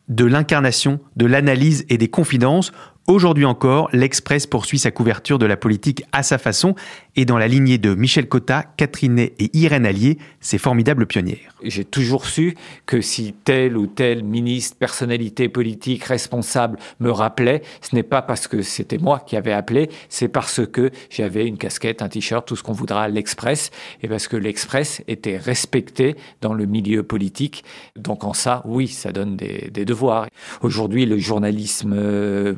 de 0.08 0.26
l'incarnation, 0.26 1.00
de 1.16 1.26
l'analyse 1.26 1.86
et 1.90 1.98
des 1.98 2.08
confidences, 2.08 2.72
Aujourd'hui 3.10 3.46
encore, 3.46 3.88
l'Express 3.94 4.48
poursuit 4.48 4.80
sa 4.80 4.92
couverture 4.92 5.40
de 5.40 5.46
la 5.46 5.56
politique 5.56 6.04
à 6.12 6.24
sa 6.24 6.38
façon 6.38 6.76
et 7.16 7.24
dans 7.24 7.38
la 7.38 7.48
lignée 7.48 7.78
de 7.78 7.96
Michel 7.96 8.28
Cotta, 8.28 8.66
Catherine 8.76 9.18
et 9.18 9.50
Irène 9.54 9.86
Allier, 9.86 10.18
ces 10.42 10.58
formidables 10.58 11.08
pionnières. 11.08 11.56
J'ai 11.64 11.86
toujours 11.86 12.26
su 12.26 12.58
que 12.86 13.00
si 13.00 13.34
tel 13.46 13.78
ou 13.78 13.88
tel 13.88 14.26
ministre, 14.26 14.76
personnalité 14.76 15.48
politique, 15.48 16.04
responsable 16.04 16.78
me 17.00 17.10
rappelait, 17.10 17.62
ce 17.80 17.96
n'est 17.96 18.04
pas 18.04 18.22
parce 18.22 18.50
que 18.50 18.62
c'était 18.62 18.98
moi 18.98 19.24
qui 19.26 19.38
avais 19.38 19.54
appelé, 19.54 19.90
c'est 20.10 20.28
parce 20.28 20.66
que 20.68 20.92
j'avais 21.10 21.48
une 21.48 21.58
casquette, 21.58 22.02
un 22.02 22.10
t-shirt, 22.10 22.46
tout 22.46 22.58
ce 22.58 22.62
qu'on 22.62 22.74
voudra 22.74 23.04
à 23.04 23.08
l'Express, 23.08 23.72
et 24.04 24.10
parce 24.10 24.28
que 24.28 24.36
l'Express 24.36 25.02
était 25.08 25.38
respecté 25.38 26.18
dans 26.42 26.54
le 26.54 26.66
milieu 26.66 27.04
politique. 27.04 27.64
Donc 27.96 28.26
en 28.26 28.34
ça, 28.34 28.64
oui, 28.66 28.90
ça 28.90 29.14
donne 29.14 29.38
des, 29.38 29.70
des 29.72 29.86
devoirs. 29.86 30.28
Aujourd'hui, 30.62 31.06
le 31.06 31.18
journalisme 31.18 31.94
euh, 31.96 32.54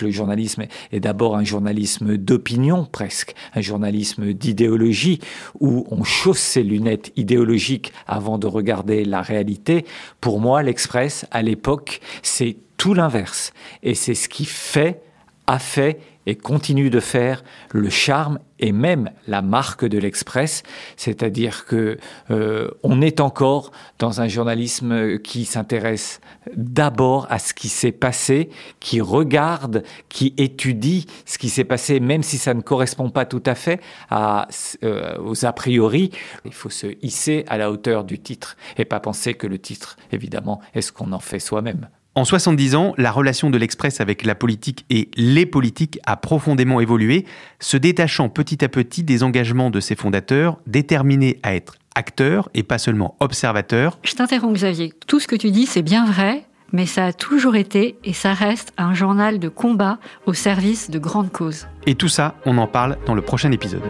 le 0.00 0.10
journalisme 0.10 0.64
est 0.92 1.00
d'abord 1.00 1.36
un 1.36 1.44
journalisme 1.44 2.16
d'opinion 2.16 2.84
presque, 2.84 3.34
un 3.54 3.60
journalisme 3.60 4.32
d'idéologie, 4.32 5.20
où 5.60 5.86
on 5.90 6.04
chausse 6.04 6.38
ses 6.38 6.62
lunettes 6.62 7.12
idéologiques 7.16 7.92
avant 8.06 8.38
de 8.38 8.46
regarder 8.46 9.04
la 9.04 9.22
réalité. 9.22 9.84
Pour 10.20 10.40
moi, 10.40 10.62
l'Express, 10.62 11.26
à 11.30 11.42
l'époque, 11.42 12.00
c'est 12.22 12.56
tout 12.76 12.94
l'inverse. 12.94 13.52
Et 13.82 13.94
c'est 13.94 14.14
ce 14.14 14.28
qui 14.28 14.44
fait, 14.44 15.00
a 15.46 15.58
fait 15.58 16.00
et 16.26 16.36
continue 16.36 16.90
de 16.90 17.00
faire 17.00 17.44
le 17.72 17.90
charme 17.90 18.38
et 18.58 18.72
même 18.72 19.10
la 19.26 19.42
marque 19.42 19.84
de 19.84 19.98
l'Express, 19.98 20.62
c'est-à-dire 20.96 21.66
que 21.66 21.98
euh, 22.30 22.70
on 22.82 23.02
est 23.02 23.20
encore 23.20 23.72
dans 23.98 24.20
un 24.20 24.28
journalisme 24.28 25.18
qui 25.18 25.44
s'intéresse 25.44 26.20
d'abord 26.56 27.26
à 27.30 27.38
ce 27.38 27.52
qui 27.52 27.68
s'est 27.68 27.92
passé, 27.92 28.48
qui 28.80 29.00
regarde, 29.00 29.82
qui 30.08 30.34
étudie 30.38 31.06
ce 31.26 31.36
qui 31.36 31.48
s'est 31.48 31.64
passé, 31.64 32.00
même 32.00 32.22
si 32.22 32.38
ça 32.38 32.54
ne 32.54 32.60
correspond 32.60 33.10
pas 33.10 33.26
tout 33.26 33.42
à 33.44 33.54
fait 33.54 33.80
à, 34.08 34.48
euh, 34.82 35.18
aux 35.18 35.44
a 35.44 35.52
priori. 35.52 36.10
Il 36.44 36.52
faut 36.52 36.70
se 36.70 36.86
hisser 37.02 37.44
à 37.48 37.58
la 37.58 37.70
hauteur 37.70 38.04
du 38.04 38.18
titre 38.18 38.56
et 38.78 38.84
pas 38.84 39.00
penser 39.00 39.34
que 39.34 39.46
le 39.46 39.58
titre, 39.58 39.96
évidemment, 40.12 40.60
est 40.74 40.80
ce 40.80 40.92
qu'on 40.92 41.12
en 41.12 41.20
fait 41.20 41.40
soi-même. 41.40 41.88
En 42.16 42.24
70 42.24 42.76
ans, 42.76 42.94
la 42.96 43.10
relation 43.10 43.50
de 43.50 43.58
l'Express 43.58 44.00
avec 44.00 44.24
la 44.24 44.36
politique 44.36 44.86
et 44.88 45.10
les 45.16 45.46
politiques 45.46 45.98
a 46.06 46.16
profondément 46.16 46.80
évolué, 46.80 47.24
se 47.58 47.76
détachant 47.76 48.28
petit 48.28 48.64
à 48.64 48.68
petit 48.68 49.02
des 49.02 49.24
engagements 49.24 49.68
de 49.68 49.80
ses 49.80 49.96
fondateurs, 49.96 50.58
déterminés 50.68 51.40
à 51.42 51.56
être 51.56 51.74
acteurs 51.96 52.50
et 52.54 52.62
pas 52.62 52.78
seulement 52.78 53.16
observateurs. 53.18 53.98
Je 54.04 54.14
t'interromps 54.14 54.54
Xavier, 54.54 54.92
tout 55.08 55.18
ce 55.18 55.26
que 55.26 55.34
tu 55.34 55.50
dis 55.50 55.66
c'est 55.66 55.82
bien 55.82 56.06
vrai, 56.06 56.44
mais 56.70 56.86
ça 56.86 57.06
a 57.06 57.12
toujours 57.12 57.56
été 57.56 57.98
et 58.04 58.12
ça 58.12 58.32
reste 58.32 58.72
un 58.78 58.94
journal 58.94 59.40
de 59.40 59.48
combat 59.48 59.98
au 60.26 60.34
service 60.34 60.90
de 60.90 61.00
grandes 61.00 61.32
causes. 61.32 61.66
Et 61.86 61.96
tout 61.96 62.08
ça, 62.08 62.36
on 62.46 62.58
en 62.58 62.68
parle 62.68 62.96
dans 63.06 63.14
le 63.14 63.22
prochain 63.22 63.50
épisode. 63.50 63.82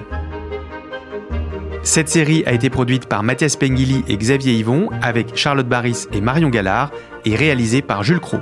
Cette 1.84 2.08
série 2.08 2.42
a 2.46 2.52
été 2.52 2.70
produite 2.70 3.04
par 3.06 3.22
Mathias 3.22 3.56
Pengili 3.56 4.04
et 4.08 4.16
Xavier 4.16 4.54
Yvon 4.54 4.88
avec 5.02 5.36
Charlotte 5.36 5.68
Baris 5.68 6.06
et 6.14 6.22
Marion 6.22 6.48
Gallard 6.48 6.90
et 7.26 7.36
réalisée 7.36 7.82
par 7.82 8.02
Jules 8.02 8.20
Cros. 8.20 8.40